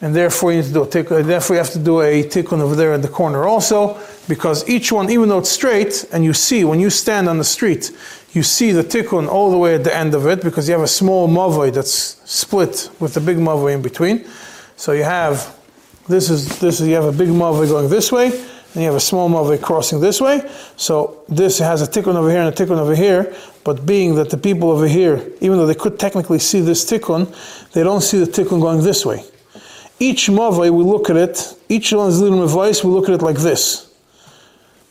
[0.00, 2.60] and therefore you need to do a tikkun, therefore you have to do a tikkun
[2.60, 3.98] over there in the corner also,
[4.28, 7.44] because each one, even though it's straight, and you see, when you stand on the
[7.44, 7.90] street,
[8.32, 10.84] you see the tikkun all the way at the end of it, because you have
[10.84, 14.24] a small mavoi that's split with the big mavoi in between.
[14.76, 15.58] So you have,
[16.08, 18.30] this is, this is, you have a big mavoi going this way,
[18.74, 20.50] and you have a small mavik crossing this way.
[20.76, 23.34] So this has a tikkun over here and a tikkun over here.
[23.64, 27.28] But being that the people over here, even though they could technically see this tikkun,
[27.72, 29.24] they don't see the tikkun going this way.
[29.98, 33.14] Each mavai, we look at it, each one of these little mavais, we look at
[33.14, 33.92] it like this.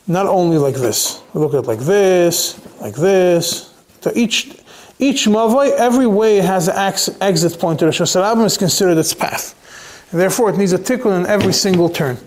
[0.06, 1.20] Not only like this.
[1.34, 3.74] We look at it like this, like this.
[4.00, 4.58] So each
[4.98, 6.76] each mavai, every way has an
[7.20, 9.58] exit point to the Shosarabim is considered its path.
[10.12, 12.18] Therefore it needs a tikkun in every single turn.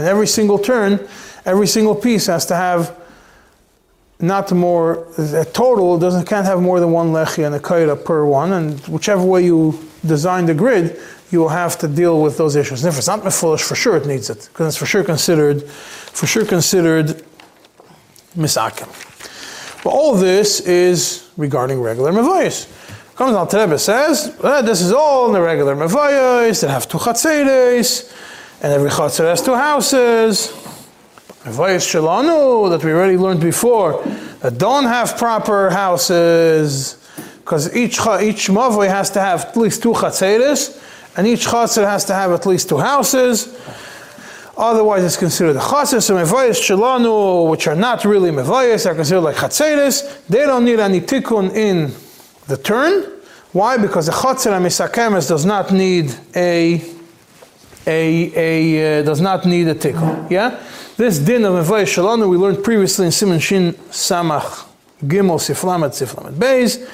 [0.00, 1.06] And every single turn,
[1.44, 2.96] every single piece has to have
[4.18, 8.24] not more, a total doesn't, can't have more than one lechi and a kaira per
[8.24, 10.98] one, and whichever way you design the grid,
[11.30, 12.82] you will have to deal with those issues.
[12.82, 15.68] And if it's not mefulish, for sure it needs it, because it's for sure considered,
[15.68, 17.22] for sure considered
[18.34, 18.88] misakim.
[19.84, 22.68] But all this is regarding regular mevayis.
[23.16, 28.10] Comes Rebbe says, eh, this is all in the regular mevayis that have two chatzeres,
[28.62, 30.48] and every chutzner has two houses.
[31.44, 34.02] Mevayis Shalanu, that we already learned before,
[34.40, 36.96] that don't have proper houses,
[37.38, 40.78] because each, each Mavoi has to have at least two Chatzeres,
[41.16, 43.58] and each Chatzer has to have at least two houses.
[44.56, 46.02] Otherwise, it's considered a chatzis.
[46.02, 50.26] So mevayis shalanu, which are not really mevayis, are considered like chatzeres.
[50.26, 51.94] They don't need any tikkun in
[52.46, 53.04] the turn.
[53.52, 53.78] Why?
[53.78, 56.84] Because the chatzer and misakemes does not need a
[57.86, 60.30] a, a uh, does not need a tikkun.
[60.30, 60.62] Yeah,
[60.96, 64.66] this din of mevayis shalanu we learned previously in Simon Shin Samach
[65.04, 66.88] Gimel Siflamet Siflamet Beis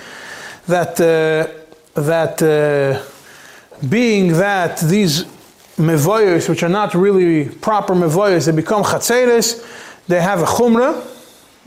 [0.66, 2.42] that uh, that.
[2.42, 3.12] Uh,
[3.88, 5.25] being that these
[5.77, 9.64] mevoyos, which are not really proper mevoyos, they become chatzeres,
[10.09, 11.12] they have a chumrah.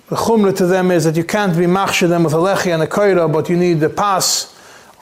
[0.08, 2.82] The chumrah to them is that you can't be machshir them with a lechi and
[2.82, 4.56] a koira, but you need the pas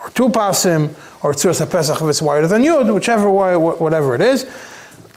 [0.08, 0.90] or two pasim
[1.24, 4.46] or tzuras pesach if it's wider than yud, whichever way, whatever it is.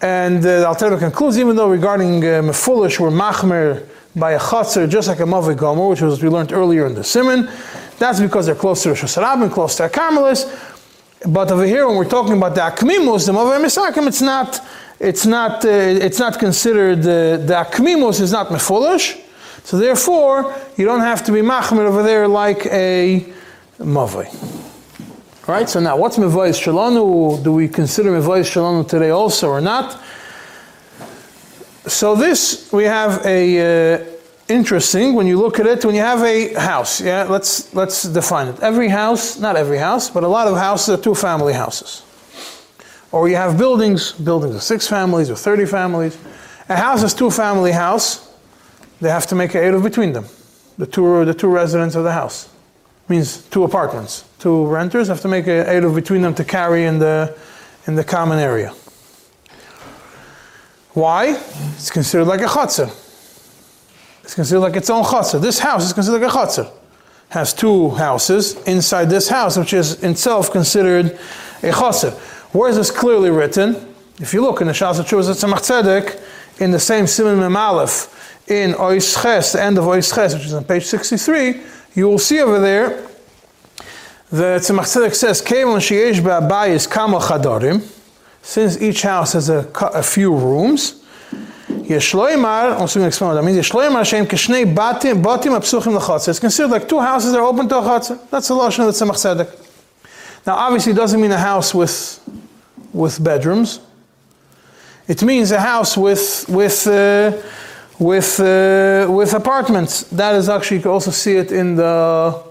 [0.02, 4.38] And uh, the Alter Rebbe concludes, even though regarding uh, mefulish we're machmer by a
[4.38, 7.48] chatzer, just like a mavi gomer, which was we learned earlier in the simon,
[7.98, 10.48] that's because they're close to Rosh Hashanah, close to a Carmelis.
[11.28, 14.60] But over here, when we're talking about the akmimus, the mavay misakim, it's not,
[14.98, 19.20] it's not, uh, it's not considered uh, the akmimus is not mefulish.
[19.64, 23.26] So therefore, you don't have to be machmir over there like a
[23.78, 24.69] mavay.
[25.50, 25.68] Right.
[25.68, 27.42] So now, what's mevayis shalanu?
[27.42, 30.00] Do we consider mevayis shalanu today also or not?
[31.88, 33.40] So this we have a
[33.98, 34.06] uh,
[34.46, 37.00] interesting when you look at it when you have a house.
[37.00, 38.60] Yeah, let's let's define it.
[38.60, 42.04] Every house, not every house, but a lot of houses are two family houses.
[43.10, 46.16] Or you have buildings, buildings of six families or thirty families.
[46.68, 48.32] A house is two family house.
[49.00, 50.26] They have to make a eruv between them.
[50.78, 52.48] The two the two residents of the house
[53.10, 54.24] means two apartments.
[54.38, 57.36] Two renters have to make a eruv between them to carry in the
[57.86, 58.72] in the common area.
[60.92, 61.38] Why?
[61.74, 62.88] It's considered like a chatzah.
[64.22, 65.40] It's considered like its own chatzah.
[65.40, 66.72] This house is considered like a chatzah.
[67.30, 71.18] Has two houses inside this house, which is itself considered
[71.62, 72.12] a chatzah.
[72.52, 73.94] Where is this clearly written?
[74.18, 78.08] If you look in the Shas Chuvas Tzemach Tzedek, in the same Simon Mem Aleph,
[78.48, 81.60] in Ois Ches, the end of Ois Ches, which is on page 63,
[81.94, 83.06] you will see over there
[84.30, 87.82] the Tzemach Tzedek says, "Kevon sheyesh ba'abayis kama chadarim."
[88.42, 91.02] Since each house has a, a few rooms,
[91.68, 93.58] Yeshloimar, I'm going to explain what that means.
[93.58, 96.28] Yeshloimar Shem Kishnei Batim Batim Apsuchim Lachatzer.
[96.28, 98.30] It's considered like two houses that are open to a chatzah.
[98.30, 99.66] That's the lashon of the Tzemach Tzedek.
[100.46, 102.20] Now, obviously, it doesn't mean a house with
[102.92, 103.80] with bedrooms.
[105.08, 107.36] It means a house with with uh,
[108.00, 110.04] with uh, with apartments.
[110.04, 112.42] That is actually you can also see it in the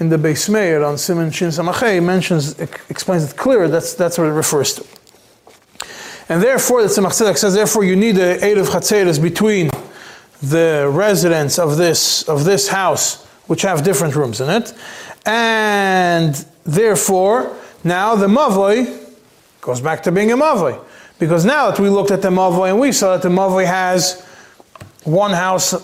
[0.00, 2.58] in the Beis Meir on Simon Shin Samachay mentions
[2.90, 3.68] explains it clearer.
[3.68, 4.84] That's that's what it refers to.
[6.28, 9.70] And therefore, the Tzemach Tzedek says, therefore, you need a eight of chatzeres between
[10.42, 14.74] the residents of this of this house, which have different rooms in it,
[15.26, 18.98] and therefore, now the mavoi
[19.60, 20.82] goes back to being a mavoi,
[21.20, 24.26] because now that we looked at the mavoi and we saw that the mavoi has
[25.04, 25.74] one house,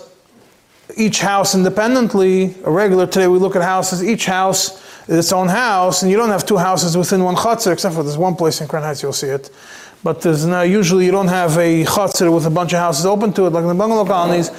[0.95, 2.55] each house independently.
[2.63, 4.03] A regular today, we look at houses.
[4.03, 7.73] Each house is its own house, and you don't have two houses within one chutzner,
[7.73, 9.49] except for this one place in Crown Heights you'll see it.
[10.03, 13.33] But there's no, usually you don't have a chutzner with a bunch of houses open
[13.33, 14.49] to it, like in the bungalow colonies.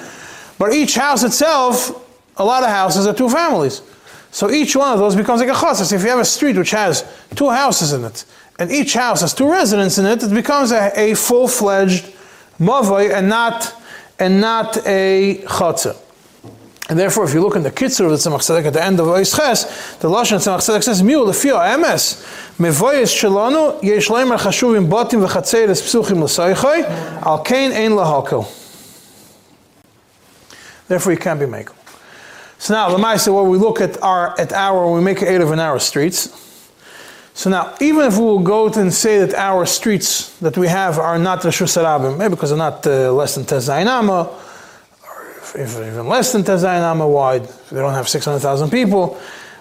[0.59, 3.81] But each house itself, a lot of houses are two families.
[4.31, 5.85] So each one of those becomes like a chutzner.
[5.85, 7.03] So if you have a street which has
[7.35, 8.25] two houses in it,
[8.59, 12.13] and each house has two residents in it, it becomes a, a full-fledged
[12.59, 13.80] mavoi and not
[14.21, 15.97] and not a chutzner.
[16.89, 18.99] And therefore, if you look in the Kitzur of the Tzemach Tzedek at the end
[18.99, 22.21] of Ois Ches, the Lashon Tzemach Tzedek says, Miu lefio emes,
[22.57, 26.83] mevoyes shelanu, yesh leimer chashuvim botim v'chatzeres psuchim l'soichoi,
[27.25, 28.45] al kein ein lahalko.
[30.87, 31.73] Therefore, you can't be makel.
[32.59, 35.51] So now, the Lamaisa, when we look at our, at our, we make eight of
[35.51, 36.50] an hour streets,
[37.33, 40.67] so now, even if we will go to and say that our streets that we
[40.67, 45.55] have are not Rishus Harabim, maybe because they're not uh, less than Tezainama, or if,
[45.55, 49.19] if even less than Tezainama wide, they don't have 600,000 people,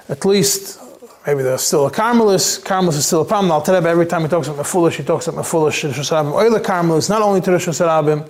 [0.09, 0.81] at least
[1.27, 2.63] maybe they're still a Carmelis.
[2.63, 3.63] Carmelis is still a problem.
[3.63, 6.51] Tell you every time he talks about Mefulish, he talks about Mefulish, Rishus Harabim, or
[6.51, 8.29] the Carmelis, not only to Rishus Harabim.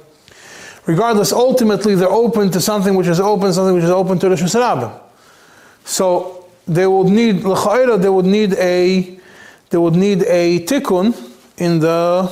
[0.87, 4.55] Regardless, ultimately they're open to something which is open, something which is open to Rishus
[4.55, 4.99] Harabim.
[5.85, 9.20] So they would need, they would need a,
[9.71, 11.15] they would need a tikkun
[11.57, 12.31] in the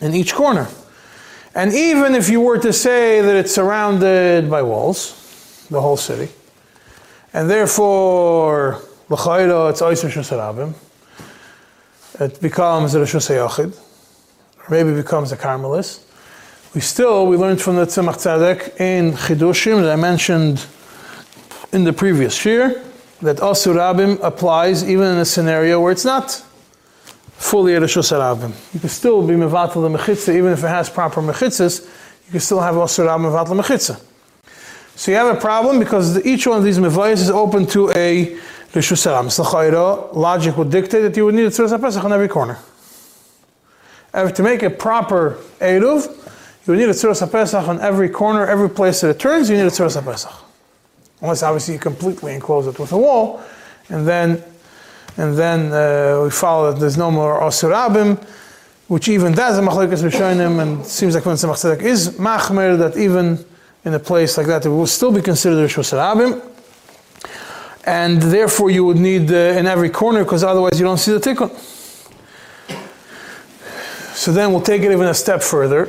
[0.00, 0.68] in each corner.
[1.54, 6.32] And even if you were to say that it's surrounded by walls, the whole city,
[7.32, 10.74] and therefore l'chayra it's oiser shusarabim,
[12.20, 13.72] it becomes a rishus or
[14.70, 16.00] maybe it becomes a carmelis.
[16.74, 20.66] We still, we learned from the Tzemach Tzedek in Chidushim that I mentioned
[21.72, 22.82] in the previous year
[23.22, 26.30] that Asur Rabim applies even in a scenario where it's not
[27.32, 28.52] fully Rishus Rabim.
[28.74, 31.84] You can still be Mevatel the Mechitza even if it has proper Mechitzas,
[32.26, 34.00] you can still have Asur Rabim Mevatel Mechitza.
[34.96, 38.36] So you have a problem because each one of these Mevayas is open to a
[38.72, 39.30] Rishus Rabim.
[39.30, 42.58] So logic would dictate that you would need a Tzuras HaPesach on every corner.
[44.12, 48.46] And to make a proper Eruv, you would need a Tzuras HaPesach on every corner,
[48.46, 50.43] every place that it turns, you need a Tzuras HaPesach.
[51.24, 53.40] Unless obviously you completely enclose it with a wall,
[53.88, 54.44] and then
[55.16, 58.22] and then uh, we follow that there's no more Asurabim,
[58.88, 62.76] which even that's a Machlekes Rishonim, and it seems like when Tzemach Tzedek is Machmer,
[62.76, 63.42] that even
[63.86, 66.42] in a place like that, it will still be considered Rabim.
[67.86, 71.20] And therefore you would need uh, in every corner, because otherwise you don't see the
[71.20, 71.50] tikkun.
[74.14, 75.86] So then we'll take it even a step further.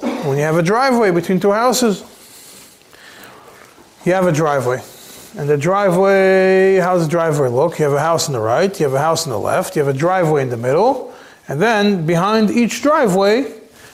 [0.00, 2.04] When you have a driveway between two houses,
[4.06, 4.82] you have a driveway.
[5.36, 7.78] And the driveway, how's the driveway look?
[7.78, 9.84] You have a house on the right, you have a house on the left, you
[9.84, 11.12] have a driveway in the middle,
[11.48, 13.52] and then behind each driveway,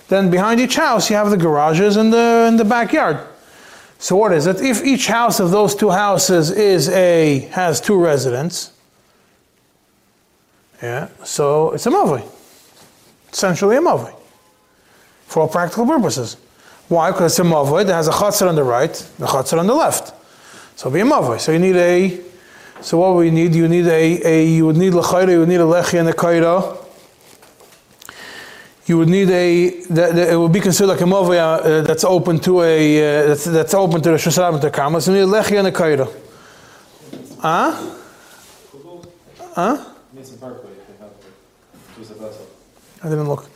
[0.09, 3.27] then behind each house, you have the garages and the, and the backyard.
[3.99, 4.61] So what is it?
[4.61, 8.73] If each house of those two houses is a has two residents,
[10.83, 12.29] yeah, so it's a mavoi.
[13.33, 14.13] Essentially a mavoi.
[15.27, 16.37] For all practical purposes.
[16.93, 17.11] Why?
[17.11, 19.75] Because it's a mavoi that has a chatzar on the right, the chatzar on the
[19.75, 20.13] left.
[20.77, 21.41] So be a mavoi.
[21.41, 22.21] So you need a.
[22.83, 23.55] So what we need?
[23.55, 24.29] You need a.
[24.29, 25.31] a you would need lechayra.
[25.31, 26.77] You would need a lechi and a kaira.
[28.85, 29.71] You would need a.
[29.89, 32.99] That, that it would be considered like a mavoi uh, that's open to a.
[32.99, 35.01] Uh, that's, that's open to the shusarab and the kama.
[35.01, 36.13] So you need a lechi and a kaira.
[37.41, 37.97] Huh?
[39.55, 39.95] Huh?
[40.13, 41.11] Mason Parkway, they have
[41.97, 43.03] the Tzuras HaPesach.
[43.03, 43.52] I didn't look.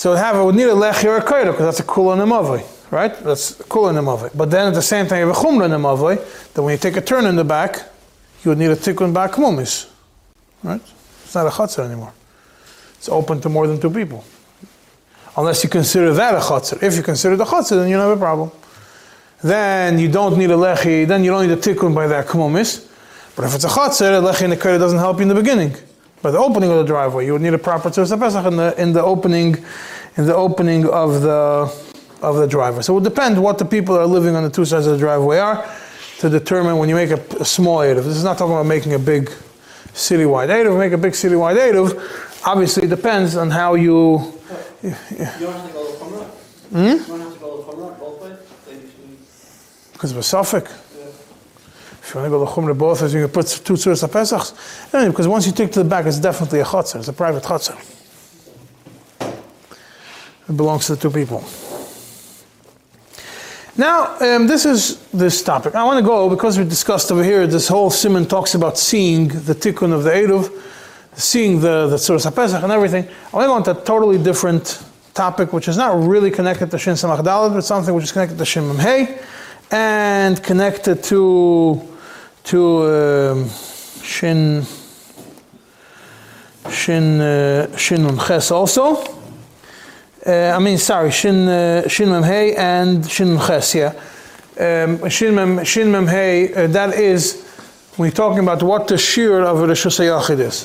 [0.00, 2.64] So have it would need a lechi or a kaira because that's a kula mavoi,
[2.90, 3.14] right?
[3.22, 4.34] That's a kula a.
[4.34, 6.16] But then at the same time you have a chumra mavoi.
[6.54, 7.82] That when you take a turn in the back,
[8.42, 9.90] you would need a tikkun back mumis,
[10.62, 10.80] right?
[11.22, 12.14] It's not a chatzar anymore.
[12.94, 14.24] It's open to more than two people,
[15.36, 16.82] unless you consider that a chatzar.
[16.82, 18.50] If you consider the chatzar, then you don't have a problem.
[19.42, 21.06] Then you don't need a lechi.
[21.06, 22.88] Then you don't need a tikkun by that mumis.
[23.36, 25.34] But if it's a chatzar, a lechi and a kaira doesn't help you in the
[25.34, 25.76] beginning.
[26.22, 28.74] By the opening of the driveway, you would need a proper tzuras pesach in the
[28.80, 29.56] in the opening,
[30.16, 31.72] in the opening of the
[32.20, 32.82] of the driveway.
[32.82, 34.92] So it would depend what the people that are living on the two sides of
[34.92, 35.64] the driveway are
[36.18, 38.04] to determine when you make a, a small eruv.
[38.04, 39.30] This is not talking about making a big
[39.94, 40.78] citywide eruv.
[40.78, 42.46] Make a big citywide eruv.
[42.46, 44.34] Obviously, it depends on how you.
[44.82, 46.24] You don't have to go to chumra?
[46.70, 46.76] Hmm?
[46.84, 48.32] You don't have to go to chumra both ways?
[48.66, 50.70] Like you should- Because of a suffix.
[52.10, 54.92] If you to go both, you can put two tzuras pesachs.
[54.92, 56.96] Anyway, because once you take to the back, it's definitely a chutzner.
[56.96, 57.78] It's a private chutzner.
[60.48, 61.44] It belongs to the two people.
[63.76, 65.76] Now, um, this is this topic.
[65.76, 67.46] I want to go because we discussed over here.
[67.46, 70.50] This whole simon talks about seeing the tikkun of the eruv,
[71.14, 73.06] seeing the the tzuras pesach and everything.
[73.32, 74.82] I want to go into a totally different
[75.14, 78.36] topic, which is not really connected to Shin Samach Daled, but something which is connected
[78.38, 79.20] to Shin Hey,
[79.70, 81.89] and connected to
[82.50, 83.48] to um,
[84.02, 84.66] Shin
[86.68, 88.96] Shin uh, Shin Ches also.
[90.26, 93.74] Uh, I mean, sorry, Shin uh, Shin Mem Hey and Shin Ches.
[93.74, 93.94] Yeah,
[94.58, 96.52] um, Shin Mem Shin Mem Hey.
[96.52, 97.46] Uh, that is
[97.96, 100.64] you're talking about what the shear of a Rishus Hayachid is.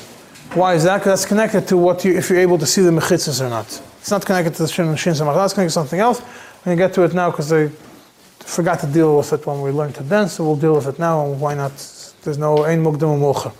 [0.55, 0.97] Why is that?
[0.97, 3.67] Because that's connected to what you if you're able to see the mechitzas or not.
[3.99, 5.11] It's not connected to the Shin Shin.
[5.11, 6.19] It's connected to something else.
[6.21, 7.69] We're gonna get to it now because I
[8.45, 10.99] forgot to deal with it when we learned it then, so we'll deal with it
[10.99, 11.25] now.
[11.25, 11.73] And why not?
[12.21, 13.53] There's no ein mukdam u'mocher.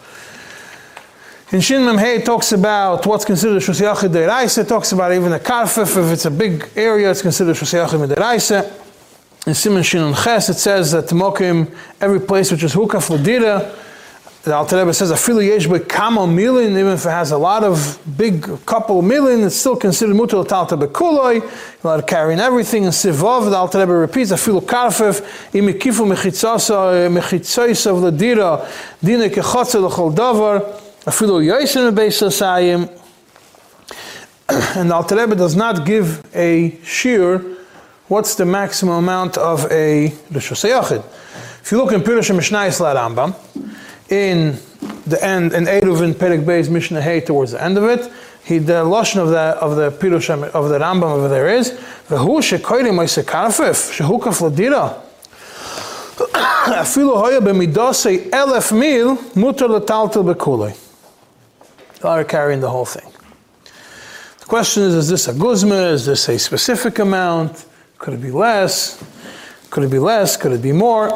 [1.51, 4.67] In Shin Hey talks about what's considered Shus Yachid Deiraisa.
[4.67, 5.95] Talks about even a karfif.
[5.95, 9.47] If it's a big area, it's considered Shus Yachid Deiraisa.
[9.47, 11.71] In Simon Shin Ches it says that Mokim,
[12.01, 13.75] every place which is hukaf l'dira,
[14.45, 17.63] the Alter Rebbe says afilu yesh by kamo milin, even if it has a lot
[17.63, 21.41] of big couple milin, it's still considered mutal talta bekuloi.
[21.41, 21.51] You're
[21.83, 22.85] allowed to carry in everything.
[22.85, 25.21] And sivov, the Alter Rebbe repeats afilu karfif
[25.51, 28.67] imikifu mechitzasa mechitzos of l'dira
[29.03, 30.61] dina kechotze l'chol davar
[31.05, 32.87] afilu yoysim beis asayim.
[34.77, 37.41] And the Alter Rebbe does not give a shear.
[38.07, 41.03] What's the maximum amount of a Yachid?
[41.63, 43.33] If you look in Pirush Mishnayis La Rambam,
[44.09, 44.57] in
[45.05, 48.11] the end, in Eruv in Perek Beis Mishnah Hey towards the end of it,
[48.43, 52.39] he the lashon of the of the Pirush of the Rambam over there is v'hu
[52.39, 55.01] shekoyri ma'ase karfif shehukaf ladira
[56.15, 60.81] afilu hoya b'midosei elef mil mutar letaltel bekulei.
[62.03, 63.11] Are carrying the whole thing.
[64.39, 65.75] The question is, is this a guzma?
[65.75, 67.65] Is this a specific amount?
[67.97, 69.03] Could it be less?
[69.71, 70.37] Could it be less?
[70.37, 71.09] Could it be more?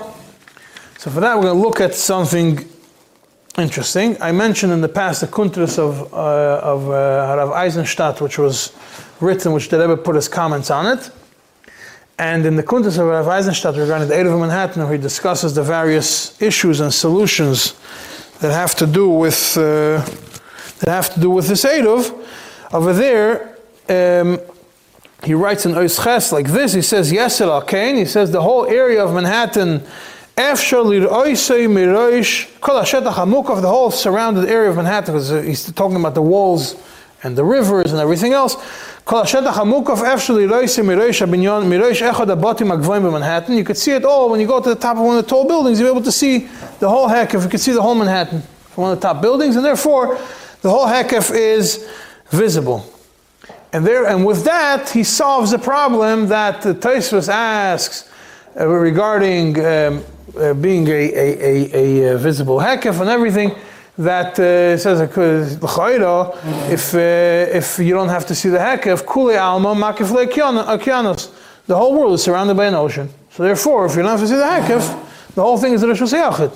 [0.98, 2.69] So for that, we're going to look at something
[3.58, 4.22] interesting.
[4.22, 8.74] I mentioned in the past the Kuntras of, uh, of uh, Rav Eisenstadt, which was
[9.20, 11.12] written, which the Rebbe put his comments on it.
[12.18, 15.56] And in the Kuntras of Rav Eisenstadt regarding the Eid of Manhattan, where he discusses
[15.56, 17.74] the various issues and solutions
[18.40, 20.06] that have to do with uh,
[20.80, 22.26] that have to do with this Eidov,
[22.72, 23.58] over there,
[23.90, 24.40] um,
[25.24, 26.74] he writes in Oisches like this.
[26.74, 29.84] He says, Yesel Al He says the whole area of Manhattan,
[30.40, 36.82] Miroish, Kol HaMukov, the whole surrounded area of Manhattan, because he's talking about the walls
[37.24, 38.56] and the rivers and everything else.
[39.04, 43.58] Kol HaShetach HaMukov, Efshar Liroisei Miroish HaBinyon, Echad Manhattan.
[43.58, 45.30] You could see it all when you go to the top of one of the
[45.30, 45.78] tall buildings.
[45.78, 46.48] you're able to see
[46.80, 49.22] the whole heck if you could see the whole Manhattan from one of the top
[49.22, 50.18] buildings, and therefore
[50.62, 51.86] the whole hekef is
[52.30, 52.86] visible.
[53.74, 58.10] And there, and with that, he solves the problem that the Tosfos asks
[58.58, 60.06] uh, regarding um,
[60.40, 63.56] uh, being a, a, a, a, visible hekef and everything.
[63.98, 69.76] That uh, says if uh, if you don't have to see the hekef, kuli alma
[69.76, 71.32] makif okeanos.
[71.68, 73.10] The whole world is surrounded by an ocean.
[73.32, 76.14] So therefore, if you don't have to see the hekef, the whole thing is rishus
[76.14, 76.52] yachid.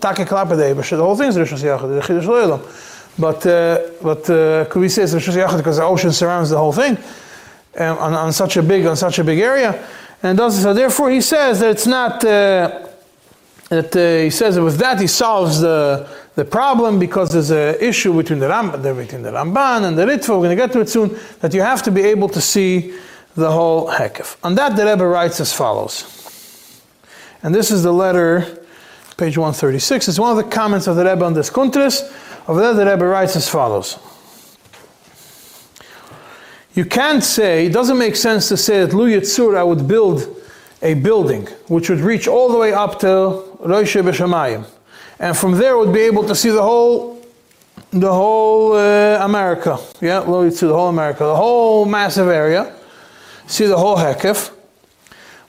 [0.00, 2.06] But the whole thing is rishus yachid.
[2.06, 2.86] The chidush
[3.18, 6.72] but uh, but uh, could we say it's Rosh because the ocean surrounds the whole
[6.72, 6.96] thing
[7.78, 9.84] um, on, on such a big on such a big area,
[10.22, 10.72] and does so.
[10.72, 12.87] Therefore, he says that it's not uh,
[13.68, 16.08] that uh, he says that with that he solves the
[16.38, 20.28] the problem because there's an issue between the Ram, between the Ramban and the Ritva.
[20.28, 21.18] We're going to get to it soon.
[21.40, 22.94] That you have to be able to see
[23.34, 24.36] the whole hekef.
[24.44, 26.04] On that, the Rebbe writes as follows,
[27.42, 28.64] and this is the letter,
[29.16, 30.06] page 136.
[30.06, 32.02] It's one of the comments of the Rebbe on this Kuntris.
[32.46, 33.98] Over there, the Rebbe writes as follows.
[36.74, 40.40] You can't say, it doesn't make sense to say that Lu Yitzur, I would build
[40.82, 44.64] a building which would reach all the way up to Rosh B'Shamayim.
[45.18, 47.24] And from there would be able to see the whole,
[47.90, 49.78] the whole uh, America.
[50.00, 52.74] Yeah, Lu Yitzur, the whole America, the whole massive area.
[53.46, 54.52] See the whole Hekef.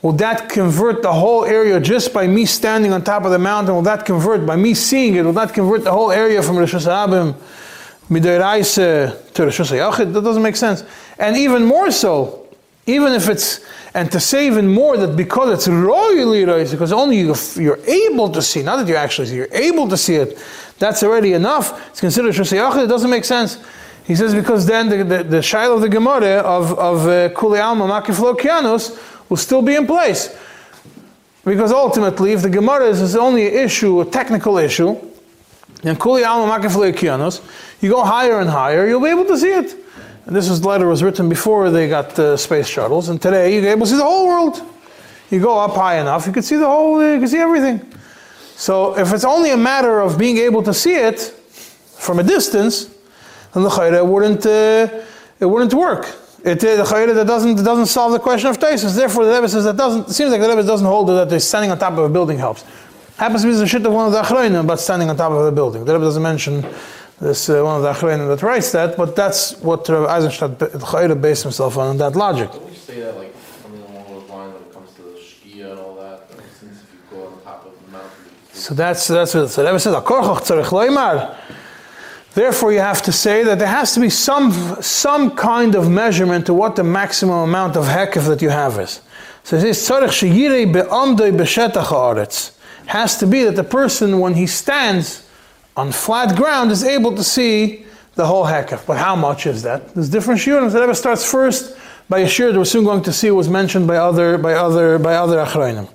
[0.02, 3.76] Will that convert the whole area just by me standing on top of the mountain?
[3.76, 5.26] Will that convert by me seeing it?
[5.26, 7.36] Will that convert the whole area from Rosh Hashanah
[8.10, 10.14] to Rosh Hashanah?
[10.14, 10.86] That doesn't make sense.
[11.18, 12.39] And even more so,
[12.94, 13.60] even if it's,
[13.94, 18.30] and to say even more that because it's royally raised, because only you, you're able
[18.30, 20.38] to see, not that you actually see, you're able to see it,
[20.80, 21.90] that's already enough.
[21.90, 22.86] It's considered Hashanah.
[22.86, 23.60] It doesn't make sense.
[24.06, 27.60] He says because then the, the, the shail of the Gemara of, of uh, Kuli
[27.60, 28.20] Alma Makif
[29.30, 30.36] will still be in place.
[31.46, 34.98] Because ultimately, if the Gemara is only an issue, a technical issue,
[35.84, 37.42] and Kuli Alma Kianos,
[37.82, 39.79] you go higher and higher, you'll be able to see it.
[40.30, 43.72] And this was, letter was written before they got the space shuttles, and today you're
[43.72, 44.62] able to see the whole world.
[45.32, 47.82] You go up high enough, you can see the whole, you can see everything.
[48.56, 51.20] So if it's only a matter of being able to see it
[51.98, 52.92] from a distance,
[53.56, 55.02] then the chayre wouldn't, uh,
[55.40, 56.06] it wouldn't work.
[56.44, 58.96] It, uh, the chayre that doesn't doesn't solve the question of Taisus.
[58.96, 60.10] Therefore, the Rebbe says that doesn't.
[60.10, 62.38] It seems like the Rebbe doesn't hold that they're standing on top of a building
[62.38, 62.64] helps.
[63.18, 65.44] Happens to be the shit of one of the achronim about standing on top of
[65.44, 65.86] a building.
[65.86, 66.64] The Rebbe doesn't mention
[67.22, 71.44] this uh, one of the achronim that writes that, but that's what Rebbe Eisenstadt based
[71.44, 72.52] himself on that logic.
[72.52, 75.72] Don't we say that like something along those lines when it comes to the shkia
[75.72, 76.30] and all that?
[76.60, 78.12] since if you go on top of the mountain.
[78.54, 79.96] So that's that's what the Rebbe says.
[79.96, 81.38] Akorchoch tzarich loymar.
[82.34, 86.46] Therefore, you have to say that there has to be some, some kind of measurement
[86.46, 89.02] to what the maximum amount of hekef that you have is.
[89.44, 89.90] So it says,
[92.86, 95.29] has to be that the person, when he stands
[95.76, 98.86] on flat ground, is able to see the whole hekef.
[98.86, 99.94] But how much is that?
[99.94, 100.72] There's different shiurim.
[100.72, 101.78] The Rebbe starts first
[102.10, 105.00] by a shiur that we're soon going to see was mentioned by other by other
[105.00, 105.88] by other achronim.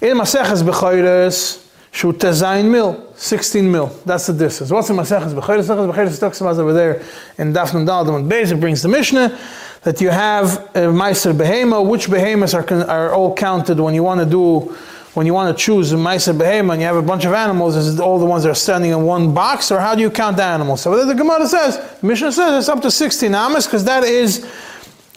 [0.00, 3.86] In Maseches Bechayres, Shu Tezayin mil, 16 mil.
[4.04, 4.70] That's the distance.
[4.70, 5.66] What's the Maseches Becheres?
[5.66, 7.02] Maseches Becheres talks about over there
[7.38, 8.52] in Dafnun Daldim and Beis.
[8.52, 9.38] It brings the Mishnah
[9.82, 11.86] that you have a Meiser Behema.
[11.86, 14.76] Which Behemoths are, are all counted when you want to do,
[15.14, 17.76] when you want to choose a Meiser Behema and you have a bunch of animals,
[17.76, 20.36] is all the ones that are standing in one box or how do you count
[20.36, 20.82] the animals?
[20.82, 24.50] So the Gemara says, the Mishnah says it's up to 16 amas because that is,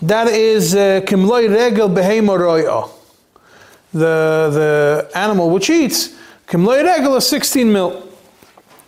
[0.03, 2.87] that is uh, Kimloi Regel Behema Roya.
[3.91, 8.07] The, the animal which eats Kimloy Regel is 16 mil.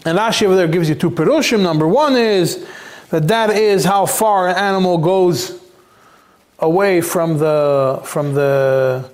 [0.05, 1.61] And Rashi over there gives you two perushim.
[1.63, 2.67] Number one is
[3.09, 5.59] that that is how far an animal goes
[6.59, 9.09] away from the from the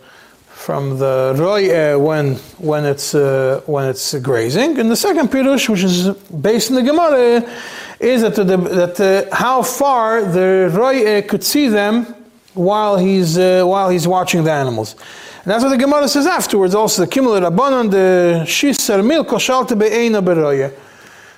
[0.66, 4.80] from the roye when when it's uh, when it's grazing.
[4.80, 6.10] And the second pirush, which is
[6.48, 7.48] based in the Gemara,
[8.00, 11.94] is that, the, that uh, how far the roye could see them
[12.56, 14.96] while he's, uh, while he's watching the animals.
[15.44, 19.78] And that's what the Gemara says afterwards also, the Kimel Rabbanon, the Shisar Mil Koshalte
[19.78, 20.74] Be'ena Beroya.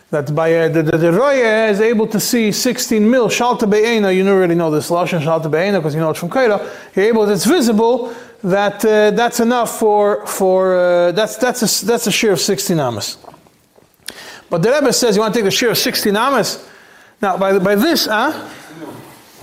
[0.10, 4.10] That by uh, the, the, the Roya is able to see 16 mil, Shalta Be'ena,
[4.10, 6.66] you already know this Lashon, Shalta Be'ena, because you know it from Kaira.
[6.96, 12.08] You're able, it's visible that uh, that's enough for, for uh, that's, that's, a, that's
[12.08, 13.18] a share of 16 amas.
[14.50, 16.68] But the Rebbe says you want to take the share of 16 amas.
[17.22, 18.32] Now, by, by this, huh?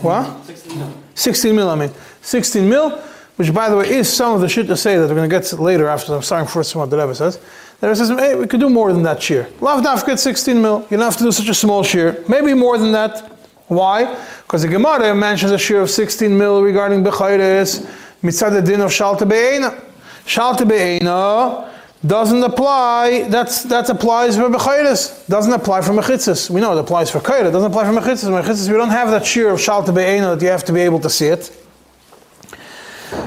[0.01, 0.45] What?
[0.47, 0.93] 16 mil.
[1.15, 1.91] 16 mil, I mean.
[2.23, 2.99] 16 mil,
[3.37, 5.41] which by the way is some of the shit to say that we're going to
[5.41, 7.39] get later after I'm starting first from what the Rebbe says.
[7.81, 9.49] The Rebbe says, hey, we could do more than that shear.
[9.61, 10.87] Lav get 16 mil.
[10.91, 12.25] You don't have to do such a small shear.
[12.29, 13.31] Maybe more than that.
[13.67, 14.15] Why?
[14.43, 17.87] Because the Gemara mentions a shear of 16 mil regarding Bechayres,
[18.25, 19.81] mitzad the din of Shalta Be'ena.
[20.27, 21.71] Shalta Be'ena
[22.07, 25.27] doesn't apply, that's, that applies for Bechayres.
[25.29, 26.51] Doesn't apply for Mechitzis.
[26.51, 28.29] We know it applies for Kaira, doesn't apply for Mechitzis.
[28.29, 31.01] Mechitzis, we don't have that shear of Shalta Be'ena that you have to be able
[31.01, 31.51] to see it.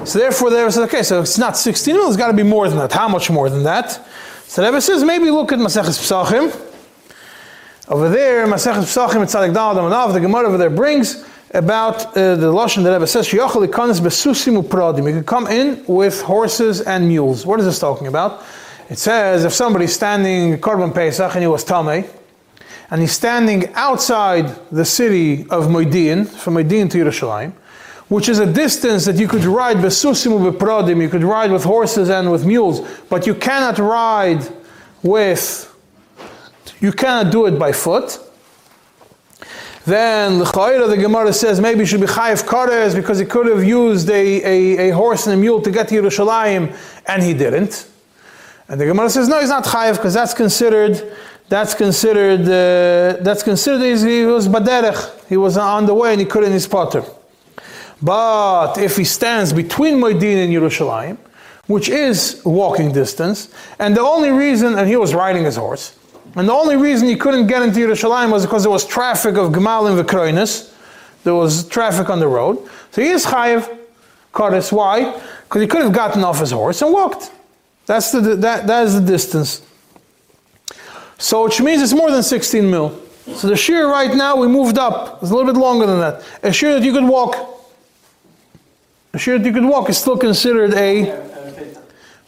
[0.04, 2.68] So therefore, there says, okay, so it's not 16 mil, it's got to be more
[2.70, 2.91] than that.
[2.91, 4.06] How much more than that?
[4.45, 6.56] So Rebbe says, maybe look at Maseches Pesachim.
[7.88, 12.84] Over there, Maseches Pesachim, it's Amanav, the Gemara over there brings about uh, the Lashon
[12.84, 15.08] that Rebbe says, Shiyachal ikanis besusim upradim.
[15.08, 17.45] You can come in with horses and mules.
[17.45, 18.43] What is this talking about?
[18.89, 22.10] It says, if somebody's standing Korban Pesach and he was Tameh,
[22.89, 27.52] and he's standing outside the city of Moedin, from Moedin to Yerushalayim,
[28.08, 32.10] which is a distance that you could ride besusim beprodim, you could ride with horses
[32.10, 32.80] and with mules,
[33.10, 34.48] but you cannot ride
[35.04, 35.74] with,
[36.80, 38.20] you cannot do it by foot.
[39.88, 43.48] Then the Chayra, the Gemara says maybe it should be Chayiv Kares because he could
[43.48, 46.76] have used a, a, a horse and a mule to get to Yerushalayim
[47.06, 47.88] and he didn't.
[48.68, 51.16] And the Gemara says no, he's not Chayiv because that's considered
[51.48, 55.30] that's considered uh, that's considered he was baderech.
[55.30, 57.06] He was on the way and he couldn't his potter.
[58.02, 61.18] But if he stands between Moedin and Yerushalayim,
[61.68, 65.97] which is walking distance, and the only reason, and he was riding his horse,
[66.38, 69.52] and the only reason he couldn't get into Yerushalayim was because there was traffic of
[69.52, 70.72] Gemal and Vekroinis,
[71.24, 72.70] there was traffic on the road.
[72.92, 73.76] So he is Chayiv
[74.34, 74.72] Kares.
[74.72, 75.20] Why?
[75.44, 77.32] Because he could have gotten off his horse and walked.
[77.88, 79.64] That's the, that, that is the distance.
[81.18, 83.02] So which means it's more than 16 mil.
[83.34, 85.24] So the shear right now we moved up.
[85.24, 86.24] It's a little bit longer than that.
[86.44, 87.36] A shear that you could walk.
[89.14, 91.20] A shear that you could walk is still considered a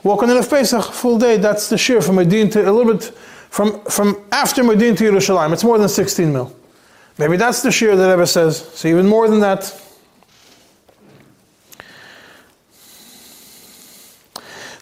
[0.02, 1.38] walk on the Pesach full day.
[1.38, 3.16] That's the shear from Medin to a little bit
[3.50, 5.54] from from after Medin to Yerushalayim.
[5.54, 6.56] It's more than 16 mil.
[7.18, 8.58] Maybe that's the shear that Rebbe says.
[8.74, 9.76] So even more than that.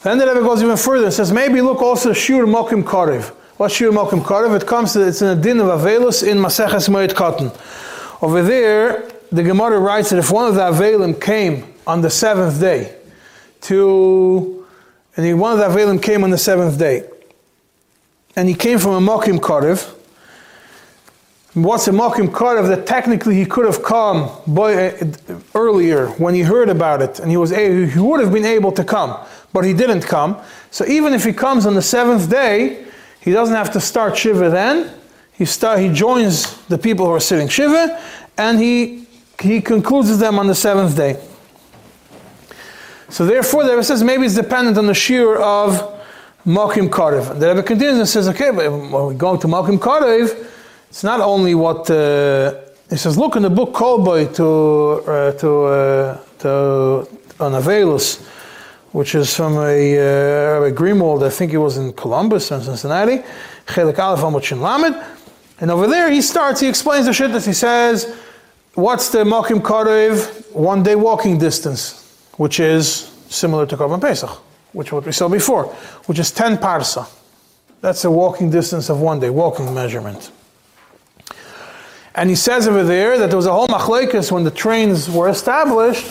[0.04, 3.30] Then the Rebbe goes even further and says, maybe look also Shur Mokim Karev.
[3.58, 4.56] What's Shur Mokim Karev?
[4.56, 7.52] It comes to, it's in a din of Avelus in Maseches Moed Katan.
[8.22, 12.60] Over there, the Gemara writes that if one of the Avelim came on the seventh
[12.60, 12.96] day
[13.62, 14.66] to,
[15.18, 17.10] and one of the Avelim came on the seventh day,
[18.38, 19.96] and he came from a Mokim Karev,
[21.56, 25.14] What's a Mokim Karev that technically he could have come by, uh,
[25.56, 28.84] earlier when he heard about it and he was he would have been able to
[28.84, 29.18] come,
[29.54, 30.40] but he didn't come.
[30.70, 32.86] So even if he comes on the seventh day,
[33.22, 34.94] he doesn't have to start Shiva then.
[35.34, 38.00] He start he joins the people who are sitting Shiva
[38.38, 39.08] and he
[39.42, 41.20] he concludes them on the seventh day.
[43.10, 45.97] So therefore the Rebbe says maybe it's dependent on the shear of
[46.48, 47.38] Mokim Karev.
[47.38, 50.48] The Rebbe continues and says, okay, when we go to Mokim Karev,
[50.90, 52.56] it's not only what uh,
[52.90, 53.18] he says.
[53.18, 56.50] Look in the book Kolboy to uh, to uh, to
[57.42, 58.26] on Avelus,
[58.94, 61.26] which is from a uh, Greenwald.
[61.26, 63.24] I think he was in Columbus and Cincinnati.
[63.66, 64.96] Chelik Aleph Amot Shin Lamed.
[65.60, 66.62] And over there, he starts.
[66.62, 68.16] He explains the shit that he says.
[68.76, 74.42] What's the Mokim Karev one day walking distance, which is similar to Korban Pesach,
[74.78, 75.64] which what we saw before,
[76.06, 77.10] which is ten parsa.
[77.82, 80.32] That's a walking distance of one day, walking measurement.
[82.14, 85.30] And he says over there that there was a whole machlekes when the trains were
[85.30, 86.06] established.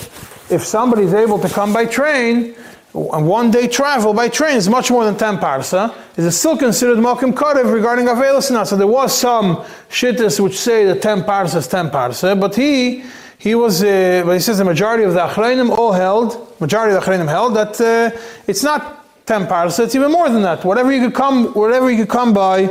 [0.50, 2.56] If somebody's able to come by train,
[2.92, 6.56] and one day travel by train is much more than 10 parsa, is it still
[6.56, 8.66] considered mokim karev regarding avelis not?
[8.66, 9.58] So there was some
[9.90, 13.04] shittas which say that 10 parsa is 10 parsa, but he
[13.38, 17.04] he was, uh, but he says the majority of the achreinim all held, majority of
[17.04, 18.16] the achreinim held that uh,
[18.46, 20.64] it's not 10 parsa, it's even more than that.
[20.64, 22.66] Whatever you could come, whatever you could come by,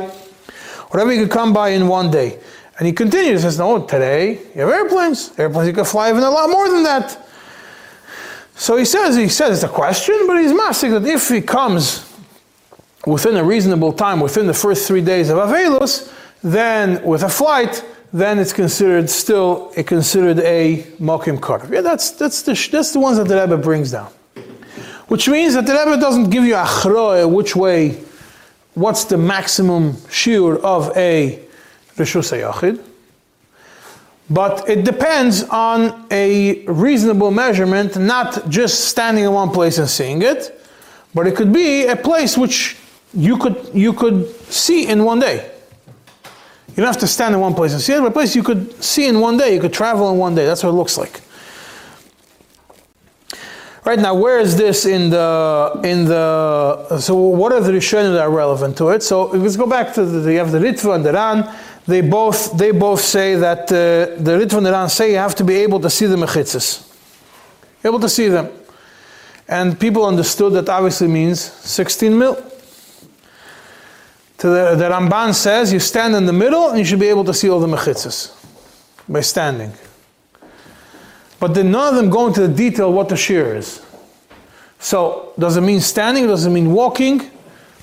[0.90, 2.40] whatever you could come by in one day.
[2.78, 5.38] And he continues, says, no, today you have airplanes.
[5.38, 7.26] Airplanes you can fly even a lot more than that.
[8.56, 12.10] So he says, he says it's a question, but he's masking that if he comes
[13.06, 16.12] within a reasonable time, within the first three days of Avelus,
[16.42, 17.84] then with a flight,
[18.16, 21.70] then it's considered still it considered a mokim karv.
[21.70, 24.10] Yeah, that's that's the that's the ones that the Rebbe brings down,
[25.10, 28.02] which means that the Rebbe doesn't give you achroa which way,
[28.74, 31.42] what's the maximum shiur of a
[31.98, 32.82] rishus hayachid,
[34.30, 40.22] but it depends on a reasonable measurement, not just standing in one place and seeing
[40.22, 40.66] it,
[41.14, 42.78] but it could be a place which
[43.14, 45.52] you could you could see in one day.
[46.76, 49.08] You don't have to stand in one place and see but place you could see
[49.08, 50.46] in one day, you could travel in one day.
[50.46, 51.22] That's what it looks like.
[53.86, 57.00] Right now, where is this in the in the?
[57.00, 59.04] So, what are the rishonim that are relevant to it?
[59.04, 60.34] So, let's go back to the.
[60.34, 61.56] You have the Ritva and the Ran.
[61.86, 65.36] They both they both say that uh, the Ritva and the Ran say you have
[65.36, 66.94] to be able to see the mechitzas,
[67.86, 68.50] able to see them,
[69.48, 72.44] and people understood that obviously means 16 mil.
[74.40, 77.24] To the, the Ramban says you stand in the middle and you should be able
[77.26, 78.36] to see all the mechitzas
[79.08, 79.72] by standing.
[81.40, 83.82] But then none of them go into the detail what the shear is.
[84.80, 86.28] So does it mean standing?
[86.28, 87.32] Does it mean walking?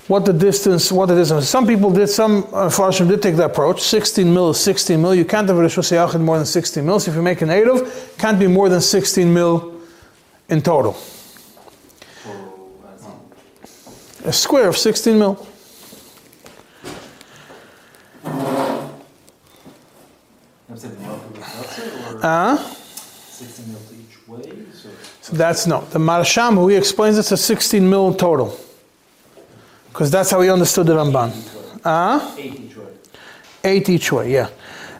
[0.07, 0.91] What the distance?
[0.91, 1.47] What the distance?
[1.47, 2.07] Some people did.
[2.07, 3.81] Some uh, unfortunately did take the approach.
[3.81, 5.15] 16 mil is 16 mil.
[5.15, 6.99] You can't have a rishus more than 16 mil.
[6.99, 9.81] So if you make an eruv, can't be more than 16 mil
[10.49, 10.97] in total.
[14.25, 15.47] A square of 16 mil.
[20.73, 21.33] I'm saying the Malcolm
[22.23, 22.57] was or Uh,
[23.29, 24.89] sixteen mil each way, so.
[25.21, 25.81] so that's no.
[25.91, 28.57] The Maharsham, who he explains it's a 16 mil total.
[29.89, 31.31] Because that's how he understood the Ramban.
[31.85, 32.85] Uh, Eight each way.
[33.63, 34.47] eight each way, yeah.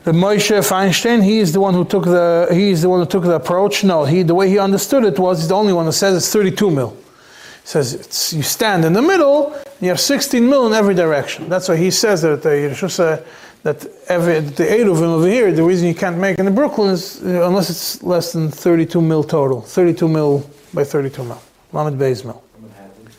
[0.03, 3.05] The Moshe Feinstein, he is the one who took the he is the one who
[3.05, 3.83] took the approach.
[3.83, 6.31] No, he the way he understood it was he's the only one that says it's
[6.31, 6.89] 32 mil.
[6.89, 11.47] He says you stand in the middle, you have 16 mil in every direction.
[11.47, 13.23] That's why he says that the Yerusha
[13.63, 16.53] that every the eight of them over here, the reason you can't make it in
[16.53, 21.41] Brooklyn is uh, unless it's less than 32 mil total, 32 mil by 32 mil,
[21.71, 22.43] Lamed Bay's mil.
[22.59, 23.09] Manhattan.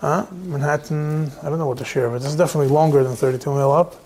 [0.00, 0.26] Huh?
[0.32, 2.26] Manhattan, I don't know what the share of it is.
[2.26, 3.96] It's definitely longer than 32 mil up.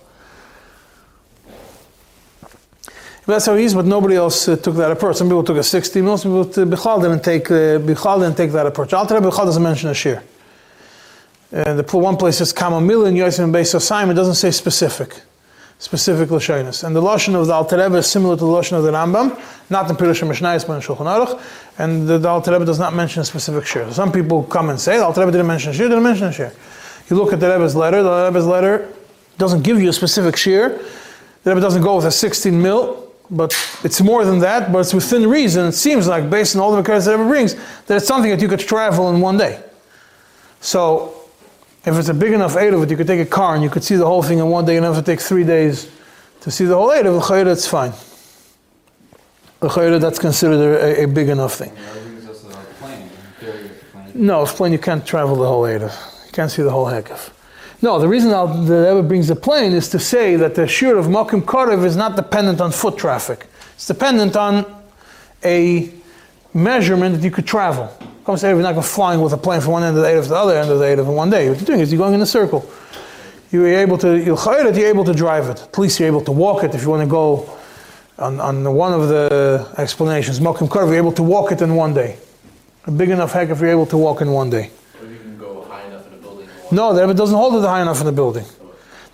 [3.25, 5.16] But that's how he is, but nobody else uh, took that approach.
[5.16, 8.37] Some people took a 60 mil, some people, t- Bichal didn't take, uh, Bichal didn't
[8.37, 8.93] take that approach.
[8.93, 10.25] Rebbe Bichal doesn't mention a share.
[11.53, 15.20] Uh, the one place says Kamamil and Yosef and Beis Osaim, it doesn't say specific,
[15.83, 16.85] specific Lashonis.
[16.85, 19.37] And the Lashon of the Alter Rebbe is similar to the Lashon of the Rambam,
[19.68, 21.43] not in Pirush Mishnayis, but in Shulchan Aruch,
[21.76, 23.85] and the, the Alter Rebbe does not mention a specific share.
[23.87, 26.28] So some people come and say, the Alter Rebbe didn't mention a share, didn't mention
[26.28, 26.53] a share.
[27.11, 28.89] You look at the Rebbe's letter, the Rebbe's letter
[29.39, 30.78] doesn't give you a specific share.
[31.43, 33.53] The Rebbe doesn't go with a 16 mil, but
[33.83, 35.66] it's more than that, but it's within reason.
[35.66, 37.57] It seems like, based on all the records that Rebbe brings,
[37.87, 39.61] that it's something that you could travel in one day.
[40.61, 41.22] So,
[41.85, 43.97] if it's a big enough it, you could take a car and you could see
[43.97, 44.74] the whole thing in one day.
[44.74, 45.91] You don't have to take three days
[46.41, 47.47] to see the whole of it.
[47.47, 47.93] It's fine.
[49.61, 49.68] The
[50.01, 51.70] that's considered a, a big enough thing.
[51.70, 53.09] Everything's a plane, in
[53.39, 54.12] theory, it's a plane.
[54.14, 56.26] No, it's plane you can't travel the whole Erev.
[56.26, 57.30] You can't see the whole Hekef.
[57.80, 60.97] No, the reason I'll, the Rebbe brings the plane is to say that the shir
[60.97, 63.47] of Mokim Korev is not dependent on foot traffic.
[63.74, 64.64] It's dependent on
[65.45, 65.93] a
[66.55, 67.91] measurement that you could travel.
[68.25, 70.23] Come say you're not going flying with a plane from one end of the Erev
[70.25, 71.49] to the other end of the Erev in one day.
[71.49, 72.70] What you're doing is you're going in a circle.
[73.51, 75.61] You're able to, you'll chayr it, you're able to drive it.
[75.61, 77.59] At least you're able to walk it if you want to go
[78.18, 80.39] on, on one of the explanations.
[80.39, 82.16] Mokim Korev, you're able to walk it in one day.
[82.87, 84.70] A big enough heck if you're able to walk in one day.
[85.01, 86.49] Or you can go high enough in a building.
[86.70, 88.45] No, the Rebbe doesn't hold it high enough in the building.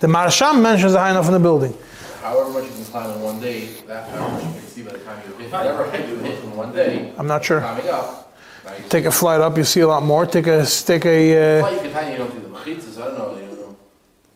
[0.00, 1.74] The Maharsham mentions it high enough in the building.
[2.20, 4.92] However much you can climb in one day, that however much you can see by
[4.92, 7.60] the time you hit, whatever height you hit in one day, I'm not sure.
[7.60, 8.26] climbing up.
[8.68, 10.26] Now you can- Take a flight up, you see a lot more.
[10.26, 11.18] Take a take a.
[11.58, 13.76] Uh, Well, you can tell you don't see the mechitzas, I don't know, you don't,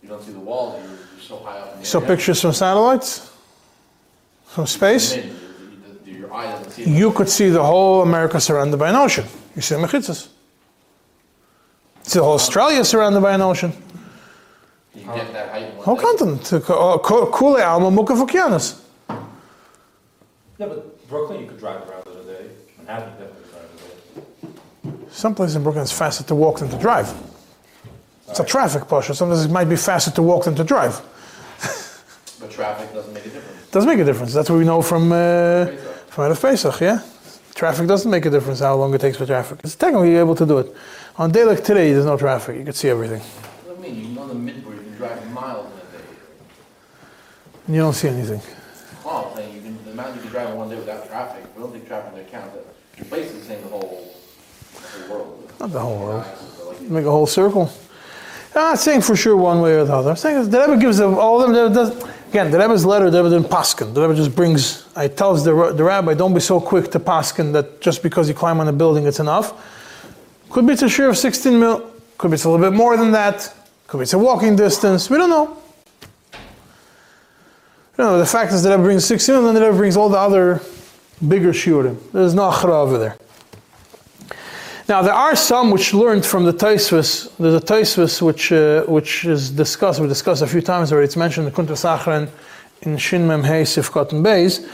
[0.02, 2.06] you don't see the walls, you're, you're so high up in the so air.
[2.06, 3.30] pictures from satellites,
[4.46, 5.16] from space.
[5.16, 5.32] You- you-
[6.06, 6.84] you- Your eye doesn't see.
[6.84, 9.26] You could see the whole America surrounded by an ocean.
[9.56, 10.28] You see the mechitzas.
[12.04, 13.72] See the whole Australia surrounded by an ocean.
[14.94, 16.02] You can get that height Whole day.
[16.02, 16.42] continent.
[17.36, 18.18] Kule Alma Mukaf
[20.58, 22.44] Yeah, but Brooklyn, you could drive around in a day.
[22.78, 23.41] Manhattan, you definitely drive
[25.12, 25.18] in a day.
[25.18, 27.12] Some places in Brooklyn it's faster to walk than to drive.
[28.28, 29.06] It's a traffic push.
[29.16, 31.00] Sometimes it might be faster to walk than to drive.
[32.40, 33.70] But traffic doesn't make a difference.
[33.70, 34.34] Doesn't make a difference.
[34.34, 35.66] That's what we know from uh,
[36.08, 37.00] from Erev Pesach, yeah.
[37.54, 39.60] Traffic doesn't make a difference how long it takes for traffic.
[39.62, 40.74] It's technically able to do it.
[41.16, 42.56] On a day like today, there's no traffic.
[42.56, 43.20] You can see everything.
[43.20, 46.02] What do you mean, you can go to Midbury, you can drive miles in a
[46.02, 46.04] day.
[47.66, 48.40] And you don't see anything.
[49.04, 51.44] Oh, I'm saying you can, the amount you can drive in one day without traffic,
[51.54, 52.52] we don't take traffic into account,
[52.96, 54.21] you're basically saying the whole, the.
[55.60, 56.24] Not the whole world.
[56.82, 57.70] Make a whole circle.
[58.54, 60.10] Ah, I'm not saying for sure one way or the other.
[60.10, 61.72] I'm saying the Rebbe gives them all of them.
[61.72, 63.92] The, the, Again, the Rebbe's letter, the Rebbe didn't paskin.
[63.92, 67.52] The Rebbe just brings, I tells the, the rabbi, don't be so quick to paskin
[67.52, 69.52] that just because you climb on a building, it's enough.
[70.48, 72.96] Could be it's a shear of 16 mil, could be it's a little bit more
[72.96, 73.54] than that,
[73.86, 75.58] could be it's a walking distance, we don't know.
[77.98, 80.08] You know, the fact is that Rebbe brings 16 and then the Rebbe brings all
[80.08, 80.62] the other
[81.28, 81.98] bigger shiurim.
[82.12, 83.18] There's no achra over there.
[84.88, 87.30] Now there are some which learned from the Tosfos.
[87.38, 90.00] There's a Tosfos which uh, which is discussed.
[90.00, 91.04] We discussed a few times already.
[91.04, 92.28] It's mentioned in the Kuntras Acharon
[92.82, 94.68] in Shin Mem Hey Sifkot and Beis.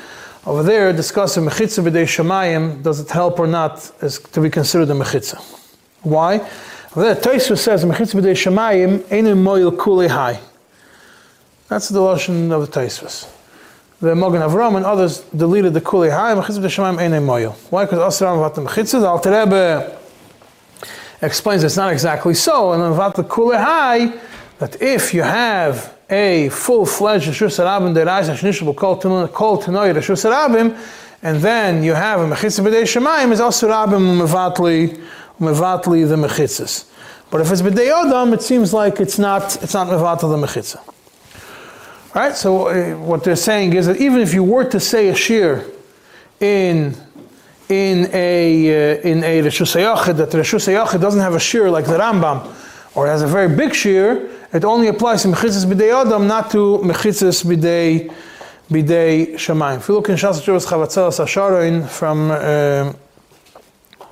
[0.46, 2.82] Over there, discussing mechitza b'dei shemayim.
[2.82, 3.90] Does it help or not?
[4.00, 5.38] Is to be considered a mechitza.
[6.02, 6.36] Why?
[6.96, 10.40] Over there, Tosfos says mechitza b'dei shemayim einu moil kule hai.
[11.68, 13.28] That's the lashon of the Tosfos.
[14.00, 16.32] The Magen Avraham and others deleted the kule hai.
[16.32, 17.56] Mechitza b'dei shemayim einu moil.
[17.70, 17.84] Why?
[17.84, 19.00] Because Asram vat the mechitza.
[19.00, 19.98] The Alter Rebbe
[21.20, 22.72] explains it's not exactly so.
[22.74, 24.12] And vat the kule hai
[24.60, 30.78] that if you have a full-fledged Rishus Harabim Derais Hashnishab Kol Tanoi Rishus Harabim,
[31.24, 34.96] and then you have a Mechitza B'dei Shemayim is also Rabim Mevatli
[35.40, 36.84] Mevatli the Mechitzas.
[37.32, 40.78] But if it's B'dei Odam, it seems like it's not it's not Mevatli the Mechitza.
[42.14, 42.34] Right?
[42.34, 45.64] So uh, what they're saying is that even if you were to say a shir
[46.40, 46.96] in
[47.68, 51.98] in a uh, in a Rishus Hayachid, that Rishus doesn't have a shir like the
[51.98, 52.50] Rambam,
[52.94, 56.78] or has a very big shir, it only applies to mechitzas b'dei adam, not to
[56.82, 58.10] mechitzas b'dei
[58.70, 59.76] b'dei shamayim.
[59.76, 62.92] If you look in Shas Chuvas Chavatzelas from uh,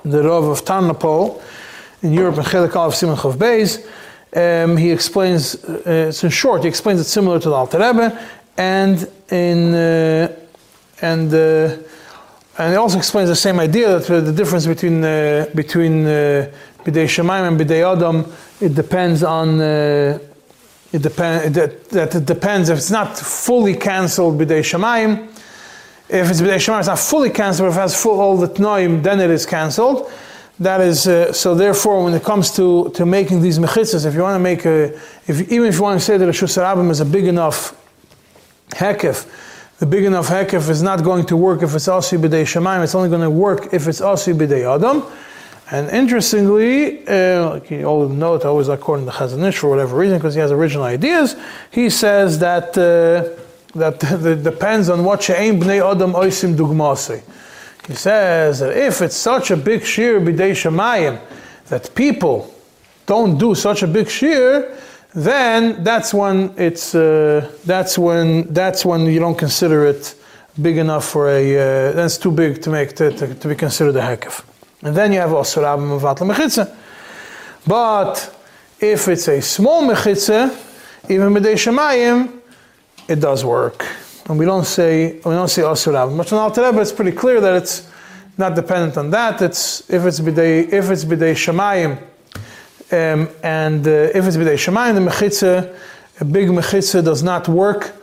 [0.05, 1.41] the Rav of Tarnopol
[2.03, 3.83] in Europe in Chelik Aleph Simon Chav Beis,
[4.35, 9.09] um, he explains, uh, in short, he explains it similar to the Alter Rebbe, and
[9.29, 10.35] in uh,
[11.01, 11.77] and uh,
[12.57, 16.51] and he also explains the same idea that the difference between uh, between uh,
[16.83, 18.25] b'dei shamayim and b'dei adam
[18.59, 20.17] it depends on uh,
[20.91, 25.27] it depend that, that it depends if it's not fully cancelled b'dei shamayim.
[26.09, 27.69] If it's b'dei shamayim, it's not fully cancelled.
[27.69, 30.11] If it has full all the tnoim, then it is cancelled.
[30.59, 31.53] That is uh, so.
[31.53, 34.85] Therefore, when it comes to, to making these mechitzas, if you want to make a,
[35.27, 37.75] if even if you want to say that a shusarabim is a big enough
[38.71, 39.29] hekef,
[39.77, 42.83] the big enough hekef is not going to work if it's also b'dei shamayim.
[42.83, 45.03] It's only going to work if it's also b'dei adam.
[45.69, 50.17] And interestingly, uh, like you all it always according to Chazon Ish for whatever reason,
[50.17, 51.35] because he has original ideas,
[51.69, 53.37] he says that uh,
[53.77, 57.21] that it depends on what she'ein bnei adam oisim dugmasi.
[57.87, 61.19] He says that if it's such a big shir b'dei shemayim,
[61.69, 62.53] that people
[63.05, 64.77] don't do such a big shir,
[65.15, 70.15] then that's when it's uh, that's when that's when you don't consider it
[70.61, 73.95] big enough for a uh, that's too big to make to, to, to be considered
[73.95, 74.43] a hekef.
[74.83, 76.75] And then you have also Rabbi Mevatla Mechitza.
[77.65, 78.35] But
[78.79, 80.55] if it's a small Mechitza,
[81.09, 82.41] even Medei Shemayim,
[83.07, 83.85] it does work.
[84.29, 86.17] And we don't say we don't say Asur Rabbi.
[86.17, 87.89] But from Alter Rebbe, it's pretty clear that it's
[88.37, 89.41] not dependent on that.
[89.41, 91.97] It's if it's Bidei if it's Bidei Shemayim,
[92.91, 95.75] um, and uh, if it's Bidei Shemayim, the Mechitza,
[96.19, 97.95] a big Mechitza does not work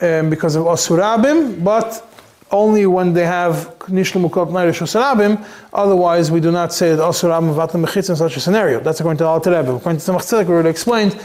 [0.00, 2.04] um, because of Asur Rabim, but
[2.52, 7.30] only when they have Nishlu Mukot Nairish Sarabim, otherwise we do not say that Asur
[7.30, 8.78] Rabim Vatlam Mechitz in such a scenario.
[8.78, 9.74] That's according to Alter Rebbe.
[9.74, 11.20] According to Tzemach Tzedek, we already explained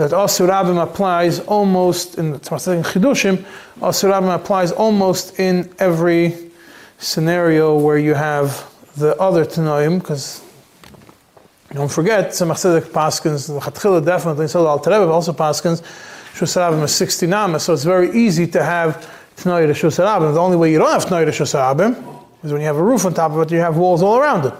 [0.00, 3.44] that Asur Rabim applies almost, in Tzedek Chidushim,
[3.80, 6.50] Asur Rabim applies almost in every
[6.98, 10.42] scenario where you have the other Tanoim, because
[11.74, 15.82] don't forget, some Tzedek Paskins, the Chatchila definitely, so Alter Rebbe also Paskins,
[16.32, 20.32] Shusarabim is 60 namas, so it's very easy to have Tnoi Rishus Harabim.
[20.32, 23.04] The only way you don't have Tnoi Rishus Harabim is when you have a roof
[23.04, 24.54] on top of it, you have walls all around it.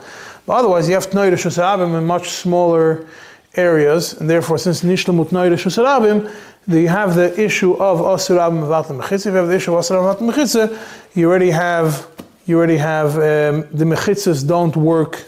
[0.44, 3.06] But otherwise, you have Tnoi Rishus Harabim in much smaller
[3.54, 6.32] areas, and therefore, since Nishlamut Tnoi Rishus Harabim,
[6.66, 9.26] you have the issue of Asur Rabim Vatlam Mechitza.
[9.26, 12.06] If you have the issue of Asur Rabim Vatlam Mechitza, you already have,
[12.46, 15.24] you already have, um, the Mechitzas don't work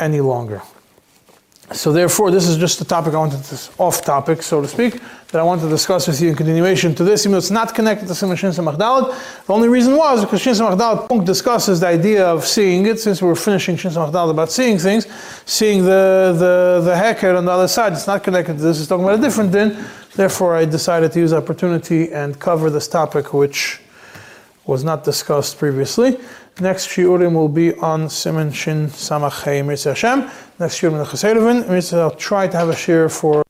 [0.00, 0.62] any longer.
[1.72, 5.00] So therefore, this is just a topic I wanted to, off topic, so to speak,
[5.32, 7.74] that I want to discuss with you in continuation to this, even though it's not
[7.74, 12.24] connected to Simon Shin Samach The only reason was because Shin Samach discusses the idea
[12.24, 15.08] of seeing it, since we're finishing Shin Samach about seeing things,
[15.44, 17.94] seeing the, the, the hacker on the other side.
[17.94, 19.76] It's not connected to this, it's talking about a different din.
[20.14, 23.80] Therefore, I decided to use opportunity and cover this topic, which
[24.66, 26.18] was not discussed previously.
[26.58, 30.20] Next shiurim will be on Simon Shin Samach Hey Mitzvah Hashem.
[30.58, 31.98] Next shiurim in the Chesedevin.
[31.98, 33.44] I'll try to have a share for